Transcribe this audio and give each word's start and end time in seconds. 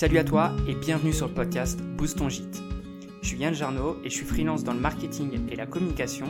Salut 0.00 0.18
à 0.18 0.22
toi 0.22 0.52
et 0.68 0.76
bienvenue 0.76 1.12
sur 1.12 1.26
le 1.26 1.34
podcast 1.34 1.82
Boost 1.82 2.18
ton 2.18 2.28
gîte. 2.28 2.62
Je 3.20 3.26
suis 3.26 3.38
Yann 3.38 3.52
Jarno 3.52 3.96
et 4.04 4.10
je 4.10 4.14
suis 4.14 4.24
freelance 4.24 4.62
dans 4.62 4.72
le 4.72 4.78
marketing 4.78 5.50
et 5.50 5.56
la 5.56 5.66
communication, 5.66 6.26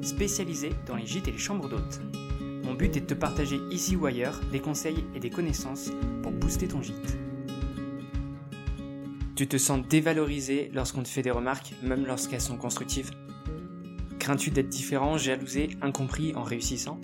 spécialisé 0.00 0.70
dans 0.86 0.96
les 0.96 1.04
gîtes 1.04 1.28
et 1.28 1.32
les 1.32 1.36
chambres 1.36 1.68
d'hôtes. 1.68 2.00
Mon 2.64 2.72
but 2.72 2.96
est 2.96 3.00
de 3.00 3.04
te 3.04 3.12
partager 3.12 3.60
ici 3.70 3.94
ou 3.94 4.06
ailleurs 4.06 4.40
des 4.50 4.60
conseils 4.60 5.04
et 5.14 5.20
des 5.20 5.28
connaissances 5.28 5.90
pour 6.22 6.32
booster 6.32 6.66
ton 6.66 6.80
gîte. 6.80 7.18
Tu 9.36 9.46
te 9.46 9.58
sens 9.58 9.86
dévalorisé 9.86 10.70
lorsqu'on 10.72 11.02
te 11.02 11.08
fait 11.08 11.20
des 11.20 11.30
remarques, 11.30 11.74
même 11.82 12.06
lorsqu'elles 12.06 12.40
sont 12.40 12.56
constructives 12.56 13.10
Crains-tu 14.18 14.50
d'être 14.50 14.70
différent, 14.70 15.18
jalousé, 15.18 15.76
incompris 15.82 16.34
en 16.36 16.42
réussissant? 16.42 16.98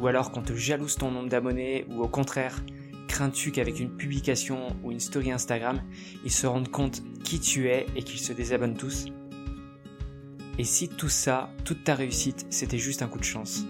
Ou 0.00 0.06
alors 0.06 0.32
qu'on 0.32 0.40
te 0.40 0.54
jalouse 0.54 0.96
ton 0.96 1.10
nombre 1.10 1.28
d'abonnés, 1.28 1.84
ou 1.90 2.00
au 2.02 2.08
contraire, 2.08 2.62
crains-tu 3.18 3.50
qu'avec 3.50 3.80
une 3.80 3.90
publication 3.90 4.68
ou 4.84 4.92
une 4.92 5.00
story 5.00 5.32
Instagram, 5.32 5.82
ils 6.24 6.30
se 6.30 6.46
rendent 6.46 6.70
compte 6.70 7.02
qui 7.24 7.40
tu 7.40 7.66
es 7.66 7.86
et 7.96 8.04
qu'ils 8.04 8.20
se 8.20 8.32
désabonnent 8.32 8.76
tous 8.76 9.06
Et 10.56 10.62
si 10.62 10.88
tout 10.88 11.08
ça, 11.08 11.50
toute 11.64 11.82
ta 11.82 11.96
réussite, 11.96 12.46
c'était 12.48 12.78
juste 12.78 13.02
un 13.02 13.08
coup 13.08 13.18
de 13.18 13.24
chance? 13.24 13.64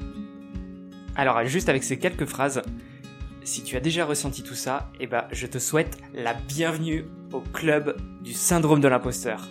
Alors 1.16 1.42
juste 1.46 1.70
avec 1.70 1.82
ces 1.82 1.98
quelques 1.98 2.26
phrases, 2.26 2.60
si 3.42 3.62
tu 3.62 3.74
as 3.74 3.80
déjà 3.80 4.04
ressenti 4.04 4.42
tout 4.42 4.54
ça, 4.54 4.92
eh 5.00 5.06
ben, 5.06 5.24
je 5.32 5.46
te 5.46 5.58
souhaite 5.58 5.96
la 6.12 6.34
bienvenue 6.34 7.06
au 7.32 7.40
club 7.40 7.96
du 8.20 8.34
syndrome 8.34 8.80
de 8.80 8.88
l'imposteur. 8.88 9.48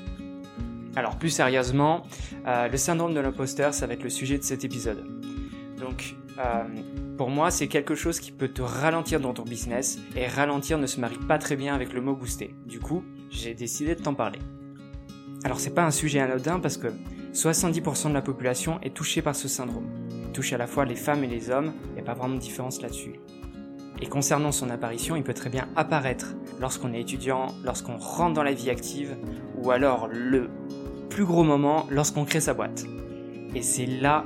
Alors 0.96 1.18
plus 1.18 1.32
sérieusement, 1.32 2.04
euh, 2.46 2.68
le 2.68 2.78
syndrome 2.78 3.16
de 3.16 3.20
l'imposteur, 3.20 3.74
ça 3.74 3.88
va 3.88 3.94
être 3.94 4.04
le 4.04 4.12
sujet 4.12 4.38
de 4.38 4.44
cet 4.44 4.64
épisode. 4.64 5.04
Donc, 5.80 6.14
euh, 6.38 6.66
pour 7.18 7.30
moi, 7.32 7.50
c'est 7.50 7.68
quelque 7.68 7.96
chose 7.96 8.20
qui 8.20 8.32
peut 8.32 8.48
te 8.48 8.62
ralentir 8.62 9.20
dans 9.20 9.34
ton 9.34 9.44
business, 9.44 10.00
et 10.16 10.28
ralentir 10.28 10.78
ne 10.78 10.86
se 10.86 11.00
marie 11.00 11.18
pas 11.18 11.40
très 11.40 11.56
bien 11.56 11.74
avec 11.74 11.92
le 11.92 12.00
mot 12.00 12.16
booster. 12.16 12.56
Du 12.66 12.80
coup, 12.80 13.04
j'ai 13.32 13.56
décidé 13.56 13.96
de 13.96 14.02
t'en 14.02 14.14
parler. 14.14 14.40
Alors 15.44 15.60
c'est 15.60 15.74
pas 15.74 15.84
un 15.84 15.92
sujet 15.92 16.20
anodin 16.20 16.60
parce 16.60 16.78
que 16.78 16.88
70% 17.34 18.10
de 18.10 18.14
la 18.14 18.22
population 18.22 18.80
est 18.82 18.94
touchée 18.94 19.22
par 19.22 19.36
ce 19.36 19.48
syndrome. 19.48 19.88
Il 20.26 20.32
touche 20.32 20.54
à 20.54 20.58
la 20.58 20.68
fois 20.68 20.86
les 20.86 20.96
femmes 20.96 21.24
et 21.24 21.28
les 21.28 21.50
hommes, 21.50 21.74
il 21.90 21.94
n'y 21.94 22.00
a 22.00 22.04
pas 22.04 22.14
vraiment 22.14 22.36
de 22.36 22.40
différence 22.40 22.82
là-dessus. 22.82 23.20
Et 24.02 24.06
concernant 24.06 24.52
son 24.52 24.70
apparition, 24.70 25.16
il 25.16 25.24
peut 25.24 25.34
très 25.34 25.50
bien 25.50 25.68
apparaître 25.76 26.36
lorsqu'on 26.60 26.94
est 26.94 27.02
étudiant, 27.02 27.48
lorsqu'on 27.64 27.98
rentre 27.98 28.34
dans 28.34 28.44
la 28.44 28.54
vie 28.54 28.70
active, 28.70 29.18
ou 29.56 29.72
alors 29.72 30.08
le 30.08 30.50
plus 31.10 31.26
gros 31.26 31.44
moment 31.44 31.88
lorsqu'on 31.90 32.26
crée 32.26 32.42
sa 32.42 32.54
boîte. 32.54 32.86
Et 33.56 33.64
c'est 33.64 33.88
là 33.88 34.26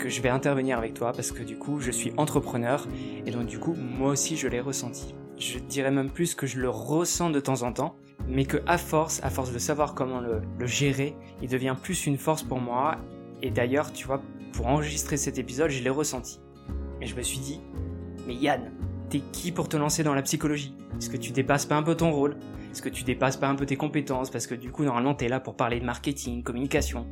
que 0.00 0.08
je 0.08 0.22
vais 0.22 0.30
intervenir 0.30 0.78
avec 0.78 0.94
toi 0.94 1.12
parce 1.12 1.30
que 1.30 1.42
du 1.42 1.56
coup 1.56 1.78
je 1.78 1.90
suis 1.90 2.12
entrepreneur 2.16 2.88
et 3.26 3.30
donc 3.30 3.46
du 3.46 3.58
coup 3.58 3.74
moi 3.74 4.10
aussi 4.10 4.36
je 4.36 4.48
l'ai 4.48 4.60
ressenti. 4.60 5.14
Je 5.38 5.58
dirais 5.58 5.90
même 5.90 6.10
plus 6.10 6.34
que 6.34 6.46
je 6.46 6.58
le 6.58 6.70
ressens 6.70 7.30
de 7.30 7.38
temps 7.38 7.62
en 7.62 7.72
temps, 7.72 7.96
mais 8.26 8.44
que 8.46 8.58
à 8.66 8.78
force, 8.78 9.20
à 9.22 9.30
force 9.30 9.52
de 9.52 9.58
savoir 9.58 9.94
comment 9.94 10.20
le, 10.20 10.40
le 10.58 10.66
gérer, 10.66 11.14
il 11.42 11.48
devient 11.48 11.76
plus 11.80 12.06
une 12.06 12.18
force 12.18 12.42
pour 12.42 12.60
moi. 12.60 12.96
Et 13.42 13.50
d'ailleurs, 13.50 13.92
tu 13.92 14.06
vois, 14.06 14.20
pour 14.52 14.66
enregistrer 14.66 15.16
cet 15.16 15.38
épisode, 15.38 15.70
je 15.70 15.82
l'ai 15.82 15.90
ressenti. 15.90 16.40
Et 17.00 17.06
je 17.06 17.16
me 17.16 17.22
suis 17.22 17.38
dit, 17.38 17.60
mais 18.26 18.34
Yann, 18.34 18.70
t'es 19.08 19.22
qui 19.32 19.50
pour 19.50 19.68
te 19.68 19.78
lancer 19.78 20.02
dans 20.02 20.14
la 20.14 20.22
psychologie? 20.22 20.74
Est-ce 20.98 21.08
que 21.08 21.16
tu 21.16 21.32
dépasses 21.32 21.64
pas 21.64 21.76
un 21.76 21.82
peu 21.82 21.94
ton 21.94 22.10
rôle? 22.12 22.36
Est-ce 22.70 22.82
que 22.82 22.90
tu 22.90 23.02
dépasses 23.02 23.38
pas 23.38 23.48
un 23.48 23.54
peu 23.54 23.64
tes 23.64 23.76
compétences? 23.76 24.28
Parce 24.28 24.46
que 24.46 24.54
du 24.54 24.70
coup, 24.70 24.84
normalement, 24.84 25.14
t'es 25.14 25.28
là 25.28 25.40
pour 25.40 25.56
parler 25.56 25.80
de 25.80 25.86
marketing, 25.86 26.42
communication. 26.42 27.06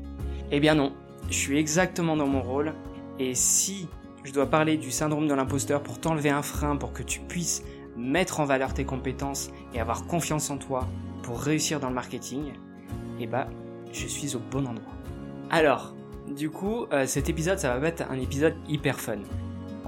Eh 0.51 0.61
bien 0.61 0.75
non, 0.75 0.93
je 1.29 1.37
suis 1.37 1.59
exactement 1.59 2.17
dans 2.17 2.27
mon 2.27 2.43
rôle. 2.43 2.75
Et 3.19 3.35
si 3.35 3.89
je 4.25 4.33
dois 4.33 4.47
parler 4.47 4.77
du 4.77 4.91
syndrome 4.91 5.29
de 5.29 5.35
l'imposteur 5.35 5.83
pour 5.83 6.01
t'enlever 6.01 6.31
un 6.31 6.43
frein, 6.43 6.77
pour 6.77 6.93
que 6.93 7.03
tu 7.03 7.21
puisses 7.21 7.63
mettre 7.97 8.41
en 8.41 8.45
valeur 8.45 8.75
tes 8.75 8.85
compétences 8.85 9.51
et 9.75 9.81
avoir 9.81 10.07
confiance 10.07 10.51
en 10.51 10.59
toi 10.59 10.87
pour 11.23 11.41
réussir 11.41 11.81
dans 11.81 11.89
le 11.89 11.95
marketing, 11.95 12.53
eh 13.21 13.27
bah, 13.27 13.49
je 13.93 14.07
suis 14.07 14.37
au 14.37 14.39
bon 14.39 14.67
endroit. 14.67 14.93
Alors, 15.51 15.95
du 16.29 16.51
coup, 16.51 16.87
euh, 16.93 17.07
cet 17.07 17.29
épisode, 17.29 17.59
ça 17.59 17.77
va 17.77 17.89
être 17.89 18.05
un 18.11 18.19
épisode 18.19 18.55
hyper 18.69 19.01
fun 19.01 19.19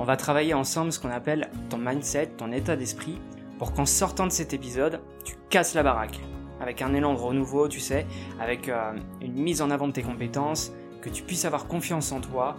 on 0.01 0.05
va 0.05 0.17
travailler 0.17 0.55
ensemble 0.55 0.93
ce 0.93 0.99
qu'on 0.99 1.11
appelle 1.11 1.51
ton 1.69 1.77
mindset, 1.77 2.29
ton 2.39 2.53
état 2.53 2.75
d'esprit, 2.75 3.21
pour 3.59 3.75
qu'en 3.75 3.85
sortant 3.85 4.27
de 4.27 4.33
cet 4.33 4.55
épisode, 4.55 5.03
tu 5.25 5.35
casses 5.51 5.75
la 5.75 5.83
baraque. 5.83 6.19
Avec 6.59 6.81
un 6.81 6.95
élan 6.95 7.13
de 7.13 7.19
renouveau, 7.19 7.69
tu 7.69 7.81
sais, 7.81 8.07
avec 8.41 8.71
euh, 8.71 8.95
une 9.21 9.35
mise 9.35 9.61
en 9.61 9.71
avant 9.71 9.89
de 9.89 9.93
tes 9.93 10.03
compétences, 10.03 10.73
que 11.01 11.09
tu 11.09 11.23
puisses 11.23 11.45
avoir 11.45 11.67
confiance 11.67 12.13
en 12.13 12.21
toi, 12.21 12.57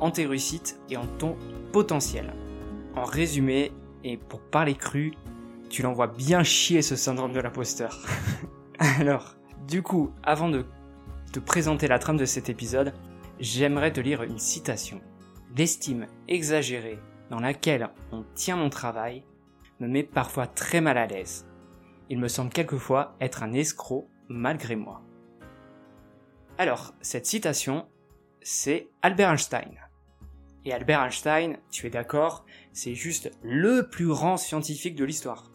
en 0.00 0.10
tes 0.10 0.26
réussites 0.26 0.78
et 0.90 0.96
en 0.96 1.06
ton 1.06 1.36
potentiel. 1.72 2.34
En 2.94 3.04
résumé, 3.04 3.72
et 4.04 4.16
pour 4.16 4.40
parler 4.40 4.74
cru, 4.74 5.12
tu 5.70 5.82
l'envoies 5.82 6.08
bien 6.08 6.42
chier 6.42 6.82
ce 6.82 6.96
syndrome 6.96 7.32
de 7.32 7.40
l'imposteur. 7.40 7.98
Alors, 8.78 9.36
du 9.66 9.82
coup, 9.82 10.12
avant 10.22 10.48
de 10.48 10.66
te 11.32 11.38
présenter 11.38 11.88
la 11.88 11.98
trame 11.98 12.18
de 12.18 12.24
cet 12.24 12.48
épisode, 12.48 12.92
j'aimerais 13.40 13.92
te 13.92 14.00
lire 14.00 14.22
une 14.22 14.38
citation. 14.38 15.00
L'estime 15.56 16.06
exagérée 16.28 16.98
dans 17.30 17.40
laquelle 17.40 17.90
on 18.10 18.24
tient 18.34 18.56
mon 18.56 18.70
travail 18.70 19.24
me 19.80 19.88
met 19.88 20.02
parfois 20.02 20.46
très 20.46 20.80
mal 20.80 20.98
à 20.98 21.06
l'aise. 21.06 21.46
Il 22.10 22.18
me 22.18 22.28
semble 22.28 22.50
quelquefois 22.50 23.16
être 23.20 23.42
un 23.42 23.52
escroc 23.52 24.08
malgré 24.28 24.76
moi. 24.76 25.02
Alors, 26.58 26.92
cette 27.00 27.26
citation, 27.26 27.86
c'est 28.42 28.88
Albert 29.00 29.30
Einstein. 29.30 29.78
Et 30.64 30.72
Albert 30.72 31.02
Einstein, 31.02 31.58
tu 31.70 31.86
es 31.86 31.90
d'accord, 31.90 32.44
c'est 32.72 32.94
juste 32.94 33.30
le 33.42 33.88
plus 33.88 34.06
grand 34.06 34.36
scientifique 34.36 34.94
de 34.94 35.04
l'histoire. 35.04 35.50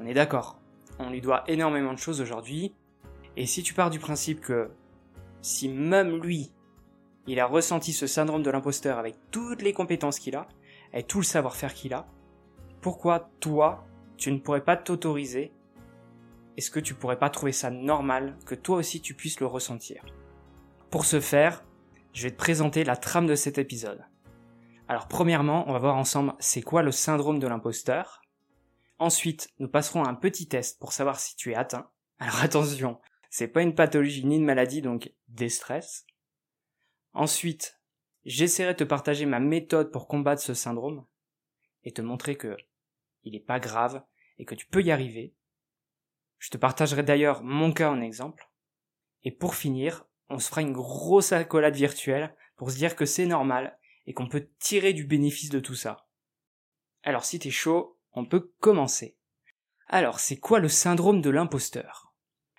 On 0.00 0.06
est 0.06 0.14
d'accord. 0.14 0.58
On 0.98 1.10
lui 1.10 1.20
doit 1.20 1.44
énormément 1.48 1.92
de 1.92 1.98
choses 1.98 2.20
aujourd'hui. 2.20 2.74
Et 3.36 3.46
si 3.46 3.62
tu 3.62 3.74
pars 3.74 3.90
du 3.90 3.98
principe 3.98 4.40
que 4.40 4.70
si 5.42 5.68
même 5.68 6.22
lui 6.22 6.50
il 7.26 7.38
a 7.38 7.46
ressenti 7.46 7.92
ce 7.92 8.06
syndrome 8.06 8.42
de 8.42 8.50
l'imposteur 8.50 8.98
avec 8.98 9.14
toutes 9.30 9.62
les 9.62 9.72
compétences 9.72 10.18
qu'il 10.18 10.34
a, 10.34 10.48
et 10.92 11.04
tout 11.04 11.18
le 11.18 11.24
savoir-faire 11.24 11.72
qu'il 11.72 11.94
a, 11.94 12.06
pourquoi 12.80 13.30
toi, 13.38 13.86
tu 14.16 14.32
ne 14.32 14.38
pourrais 14.38 14.64
pas 14.64 14.76
t'autoriser? 14.76 15.52
Est-ce 16.56 16.70
que 16.70 16.80
tu 16.80 16.94
pourrais 16.94 17.18
pas 17.18 17.30
trouver 17.30 17.52
ça 17.52 17.70
normal 17.70 18.36
que 18.44 18.54
toi 18.54 18.78
aussi 18.78 19.00
tu 19.00 19.14
puisses 19.14 19.40
le 19.40 19.46
ressentir? 19.46 20.04
Pour 20.92 21.06
ce 21.06 21.20
faire, 21.20 21.64
je 22.12 22.24
vais 22.24 22.30
te 22.30 22.36
présenter 22.36 22.84
la 22.84 22.96
trame 22.96 23.26
de 23.26 23.34
cet 23.34 23.56
épisode. 23.56 24.04
Alors 24.88 25.08
premièrement, 25.08 25.64
on 25.66 25.72
va 25.72 25.78
voir 25.78 25.96
ensemble 25.96 26.34
c'est 26.38 26.60
quoi 26.60 26.82
le 26.82 26.92
syndrome 26.92 27.38
de 27.38 27.46
l'imposteur. 27.46 28.20
Ensuite, 28.98 29.54
nous 29.58 29.68
passerons 29.68 30.04
à 30.04 30.10
un 30.10 30.14
petit 30.14 30.48
test 30.48 30.78
pour 30.78 30.92
savoir 30.92 31.18
si 31.18 31.34
tu 31.34 31.50
es 31.50 31.54
atteint. 31.54 31.90
Alors 32.18 32.36
attention, 32.42 33.00
c'est 33.30 33.48
pas 33.48 33.62
une 33.62 33.74
pathologie 33.74 34.26
ni 34.26 34.36
une 34.36 34.44
maladie, 34.44 34.82
donc 34.82 35.10
des 35.28 35.48
stress. 35.48 36.04
Ensuite, 37.14 37.80
j'essaierai 38.26 38.74
de 38.74 38.78
te 38.80 38.84
partager 38.84 39.24
ma 39.24 39.40
méthode 39.40 39.92
pour 39.92 40.06
combattre 40.06 40.42
ce 40.42 40.52
syndrome 40.52 41.06
et 41.84 41.92
te 41.92 42.02
montrer 42.02 42.36
que 42.36 42.54
il 43.24 43.32
n'est 43.32 43.40
pas 43.40 43.60
grave 43.60 44.04
et 44.36 44.44
que 44.44 44.54
tu 44.54 44.66
peux 44.66 44.82
y 44.82 44.90
arriver. 44.90 45.34
Je 46.36 46.50
te 46.50 46.58
partagerai 46.58 47.02
d'ailleurs 47.02 47.42
mon 47.42 47.72
cas 47.72 47.90
en 47.90 48.02
exemple. 48.02 48.50
Et 49.24 49.30
pour 49.30 49.54
finir, 49.54 50.04
on 50.28 50.38
se 50.38 50.48
fera 50.48 50.62
une 50.62 50.72
grosse 50.72 51.32
accolade 51.32 51.74
virtuelle 51.74 52.34
pour 52.56 52.70
se 52.70 52.76
dire 52.76 52.96
que 52.96 53.06
c'est 53.06 53.26
normal 53.26 53.78
et 54.06 54.14
qu'on 54.14 54.28
peut 54.28 54.48
tirer 54.58 54.92
du 54.92 55.04
bénéfice 55.04 55.50
de 55.50 55.60
tout 55.60 55.74
ça. 55.74 56.06
Alors 57.02 57.24
si 57.24 57.38
t'es 57.38 57.50
chaud, 57.50 57.98
on 58.12 58.24
peut 58.24 58.52
commencer. 58.60 59.16
Alors 59.88 60.20
c'est 60.20 60.38
quoi 60.38 60.58
le 60.58 60.68
syndrome 60.68 61.20
de 61.20 61.30
l'imposteur? 61.30 62.14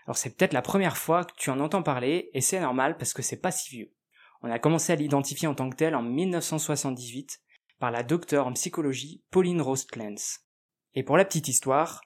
Alors 0.06 0.18
c'est 0.18 0.36
peut-être 0.36 0.54
la 0.54 0.62
première 0.62 0.98
fois 0.98 1.26
que 1.26 1.34
tu 1.38 1.50
en 1.50 1.60
entends 1.60 1.84
parler 1.84 2.30
et 2.34 2.42
c'est 2.42 2.60
normal 2.60 2.98
parce 2.98 3.14
que 3.14 3.22
c'est 3.22 3.40
pas 3.40 3.52
si 3.52 3.70
vieux. 3.70 3.94
On 4.42 4.52
a 4.52 4.60
commencé 4.60 4.92
à 4.92 4.98
l'identifier 4.98 5.48
en 5.48 5.56
tant 5.56 5.70
que 5.70 5.78
tel 5.78 5.96
en 5.96 6.04
1978 6.04 7.42
par 7.80 7.92
la 7.92 8.04
docteure 8.04 8.48
en 8.48 8.54
psychologie 8.54 9.24
Pauline 9.32 9.62
Rose. 9.62 9.88
Et 10.94 11.04
pour 11.04 11.18
la 11.18 11.26
petite 11.26 11.48
histoire, 11.48 12.02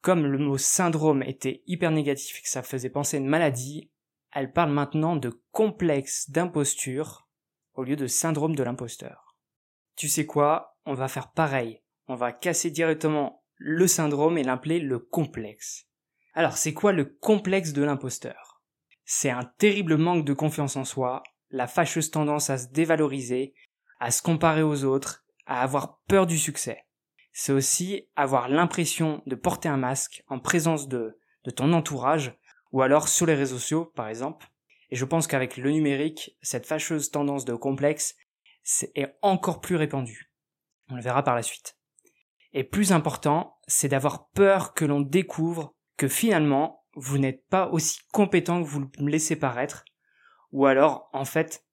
comme 0.00 0.26
le 0.26 0.38
mot 0.38 0.58
syndrome 0.58 1.22
était 1.22 1.62
hyper 1.66 1.90
négatif 1.90 2.38
et 2.38 2.42
que 2.42 2.48
ça 2.48 2.62
faisait 2.62 2.90
penser 2.90 3.16
à 3.16 3.20
une 3.20 3.26
maladie, 3.26 3.90
elle 4.34 4.52
parle 4.52 4.72
maintenant 4.72 5.16
de 5.16 5.40
complexe 5.52 6.28
d'imposture 6.28 7.28
au 7.74 7.84
lieu 7.84 7.96
de 7.96 8.08
syndrome 8.08 8.56
de 8.56 8.62
l'imposteur. 8.62 9.36
Tu 9.96 10.08
sais 10.08 10.26
quoi? 10.26 10.76
On 10.84 10.94
va 10.94 11.08
faire 11.08 11.30
pareil. 11.32 11.82
On 12.08 12.16
va 12.16 12.32
casser 12.32 12.70
directement 12.70 13.44
le 13.56 13.86
syndrome 13.86 14.36
et 14.36 14.42
l'appeler 14.42 14.80
le 14.80 14.98
complexe. 14.98 15.86
Alors 16.34 16.56
c'est 16.56 16.74
quoi 16.74 16.92
le 16.92 17.04
complexe 17.04 17.72
de 17.72 17.84
l'imposteur? 17.84 18.60
C'est 19.04 19.30
un 19.30 19.44
terrible 19.58 19.96
manque 19.96 20.24
de 20.24 20.34
confiance 20.34 20.76
en 20.76 20.84
soi 20.84 21.22
la 21.50 21.68
fâcheuse 21.68 22.10
tendance 22.10 22.50
à 22.50 22.58
se 22.58 22.68
dévaloriser, 22.68 23.54
à 24.00 24.10
se 24.10 24.22
comparer 24.22 24.62
aux 24.62 24.82
autres, 24.82 25.24
à 25.46 25.62
avoir 25.62 26.00
peur 26.08 26.26
du 26.26 26.36
succès. 26.36 26.84
C'est 27.32 27.52
aussi 27.52 28.08
avoir 28.16 28.48
l'impression 28.48 29.22
de 29.26 29.36
porter 29.36 29.68
un 29.68 29.76
masque 29.76 30.24
en 30.26 30.40
présence 30.40 30.88
de, 30.88 31.20
de 31.44 31.50
ton 31.50 31.72
entourage, 31.72 32.36
ou 32.74 32.82
alors 32.82 33.06
sur 33.06 33.24
les 33.24 33.36
réseaux 33.36 33.58
sociaux, 33.58 33.92
par 33.94 34.08
exemple. 34.08 34.48
Et 34.90 34.96
je 34.96 35.04
pense 35.04 35.28
qu'avec 35.28 35.56
le 35.56 35.70
numérique, 35.70 36.36
cette 36.42 36.66
fâcheuse 36.66 37.12
tendance 37.12 37.44
de 37.44 37.54
complexe 37.54 38.16
est 38.96 39.14
encore 39.22 39.60
plus 39.60 39.76
répandue. 39.76 40.32
On 40.90 40.96
le 40.96 41.02
verra 41.02 41.22
par 41.22 41.36
la 41.36 41.44
suite. 41.44 41.78
Et 42.52 42.64
plus 42.64 42.90
important, 42.90 43.60
c'est 43.68 43.86
d'avoir 43.86 44.28
peur 44.30 44.74
que 44.74 44.84
l'on 44.84 45.00
découvre 45.00 45.76
que 45.96 46.08
finalement, 46.08 46.84
vous 46.96 47.16
n'êtes 47.16 47.46
pas 47.46 47.68
aussi 47.68 48.00
compétent 48.12 48.60
que 48.60 48.68
vous 48.68 48.90
me 48.98 49.08
laissez 49.08 49.36
paraître, 49.36 49.84
ou 50.50 50.66
alors, 50.66 51.08
en 51.12 51.24
fait, 51.24 51.64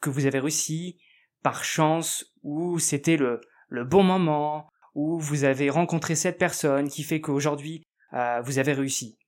que 0.00 0.10
vous 0.10 0.26
avez 0.26 0.40
réussi 0.40 1.00
par 1.44 1.62
chance, 1.62 2.34
ou 2.42 2.80
c'était 2.80 3.16
le, 3.16 3.40
le 3.68 3.84
bon 3.84 4.02
moment, 4.02 4.68
ou 4.96 5.20
vous 5.20 5.44
avez 5.44 5.70
rencontré 5.70 6.16
cette 6.16 6.38
personne 6.38 6.88
qui 6.88 7.04
fait 7.04 7.20
qu'aujourd'hui, 7.20 7.84
euh, 8.12 8.40
vous 8.40 8.58
avez 8.58 8.72
réussi. 8.72 9.20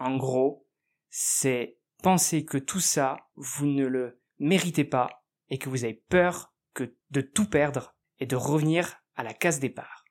En 0.00 0.16
gros, 0.16 0.66
c'est 1.14 1.76
penser 2.02 2.46
que 2.46 2.56
tout 2.56 2.80
ça, 2.80 3.18
vous 3.36 3.66
ne 3.66 3.86
le 3.86 4.18
méritez 4.38 4.84
pas 4.84 5.24
et 5.50 5.58
que 5.58 5.68
vous 5.68 5.84
avez 5.84 6.02
peur 6.08 6.54
que 6.72 6.96
de 7.10 7.20
tout 7.20 7.48
perdre 7.48 7.94
et 8.18 8.24
de 8.24 8.34
revenir 8.34 8.96
à 9.14 9.22
la 9.22 9.34
case 9.34 9.60
départ. 9.60 10.04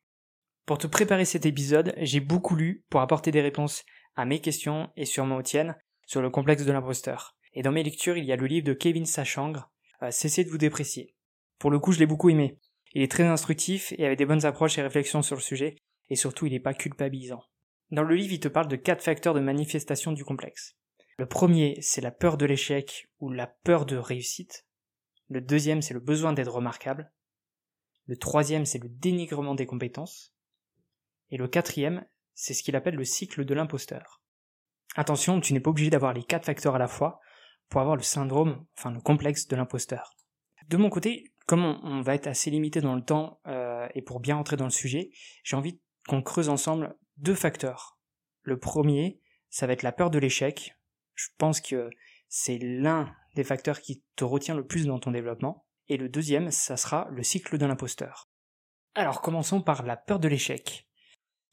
Pour 0.67 0.77
te 0.77 0.85
préparer 0.85 1.25
cet 1.25 1.47
épisode, 1.47 1.95
j'ai 1.97 2.19
beaucoup 2.19 2.55
lu 2.55 2.85
pour 2.91 3.01
apporter 3.01 3.31
des 3.31 3.41
réponses 3.41 3.83
à 4.15 4.25
mes 4.25 4.41
questions 4.41 4.91
et 4.95 5.05
sûrement 5.05 5.37
aux 5.37 5.41
tiennes 5.41 5.75
sur 6.05 6.21
le 6.21 6.29
complexe 6.29 6.65
de 6.65 6.71
l'imposteur. 6.71 7.35
Et 7.53 7.63
dans 7.63 7.71
mes 7.71 7.83
lectures, 7.83 8.17
il 8.17 8.25
y 8.25 8.31
a 8.31 8.35
le 8.35 8.45
livre 8.45 8.67
de 8.67 8.73
Kevin 8.73 9.07
Sachangre, 9.07 9.71
euh, 10.03 10.11
Cessez 10.11 10.43
de 10.43 10.49
vous 10.49 10.59
déprécier. 10.59 11.15
Pour 11.57 11.71
le 11.71 11.79
coup, 11.79 11.93
je 11.93 11.99
l'ai 11.99 12.05
beaucoup 12.05 12.29
aimé. 12.29 12.59
Il 12.93 13.01
est 13.01 13.11
très 13.11 13.23
instructif 13.23 13.91
et 13.97 14.05
avait 14.05 14.15
des 14.15 14.25
bonnes 14.27 14.45
approches 14.45 14.77
et 14.77 14.83
réflexions 14.83 15.23
sur 15.23 15.35
le 15.35 15.41
sujet, 15.41 15.75
et 16.09 16.15
surtout 16.15 16.45
il 16.45 16.51
n'est 16.51 16.59
pas 16.59 16.75
culpabilisant. 16.75 17.41
Dans 17.89 18.03
le 18.03 18.15
livre, 18.15 18.33
il 18.33 18.39
te 18.39 18.47
parle 18.47 18.67
de 18.67 18.75
quatre 18.75 19.03
facteurs 19.03 19.33
de 19.33 19.39
manifestation 19.39 20.11
du 20.11 20.23
complexe. 20.23 20.75
Le 21.21 21.27
premier, 21.27 21.77
c'est 21.81 22.01
la 22.01 22.09
peur 22.09 22.35
de 22.35 22.47
l'échec 22.47 23.07
ou 23.19 23.29
la 23.29 23.45
peur 23.45 23.85
de 23.85 23.95
réussite. 23.95 24.65
Le 25.27 25.39
deuxième, 25.39 25.83
c'est 25.83 25.93
le 25.93 25.99
besoin 25.99 26.33
d'être 26.33 26.51
remarquable. 26.51 27.13
Le 28.07 28.17
troisième, 28.17 28.65
c'est 28.65 28.81
le 28.81 28.89
dénigrement 28.89 29.53
des 29.53 29.67
compétences. 29.67 30.33
Et 31.29 31.37
le 31.37 31.47
quatrième, 31.47 32.07
c'est 32.33 32.55
ce 32.55 32.63
qu'il 32.63 32.75
appelle 32.75 32.95
le 32.95 33.05
cycle 33.05 33.45
de 33.45 33.53
l'imposteur. 33.53 34.23
Attention, 34.95 35.39
tu 35.41 35.53
n'es 35.53 35.59
pas 35.59 35.69
obligé 35.69 35.91
d'avoir 35.91 36.11
les 36.11 36.23
quatre 36.23 36.47
facteurs 36.47 36.73
à 36.73 36.79
la 36.79 36.87
fois 36.87 37.19
pour 37.69 37.81
avoir 37.81 37.97
le 37.97 38.01
syndrome, 38.01 38.65
enfin 38.75 38.89
le 38.89 38.99
complexe 38.99 39.47
de 39.47 39.55
l'imposteur. 39.55 40.15
De 40.69 40.77
mon 40.77 40.89
côté, 40.89 41.35
comme 41.45 41.65
on, 41.83 42.01
va 42.01 42.15
être 42.15 42.25
assez 42.25 42.49
limité 42.49 42.81
dans 42.81 42.95
le 42.95 43.05
temps 43.05 43.41
euh, 43.45 43.87
et 43.93 44.01
pour 44.01 44.21
bien 44.21 44.37
entrer 44.37 44.57
dans 44.57 44.65
le 44.65 44.71
sujet, 44.71 45.11
j'ai 45.43 45.55
envie 45.55 45.79
qu'on 46.07 46.23
creuse 46.23 46.49
ensemble 46.49 46.97
deux 47.17 47.35
facteurs. 47.35 47.99
Le 48.41 48.57
premier, 48.57 49.21
ça 49.51 49.67
va 49.67 49.73
être 49.73 49.83
la 49.83 49.91
peur 49.91 50.09
de 50.09 50.17
l'échec. 50.17 50.75
Je 51.15 51.27
pense 51.37 51.61
que 51.61 51.89
c'est 52.29 52.57
l'un 52.57 53.13
des 53.35 53.43
facteurs 53.43 53.81
qui 53.81 54.03
te 54.15 54.23
retient 54.23 54.55
le 54.55 54.65
plus 54.65 54.85
dans 54.85 54.99
ton 54.99 55.11
développement. 55.11 55.65
Et 55.87 55.97
le 55.97 56.09
deuxième, 56.09 56.51
ça 56.51 56.77
sera 56.77 57.07
le 57.11 57.23
cycle 57.23 57.57
de 57.57 57.65
l'imposteur. 57.65 58.29
Alors 58.95 59.21
commençons 59.21 59.61
par 59.61 59.83
la 59.83 59.97
peur 59.97 60.19
de 60.19 60.27
l'échec. 60.27 60.87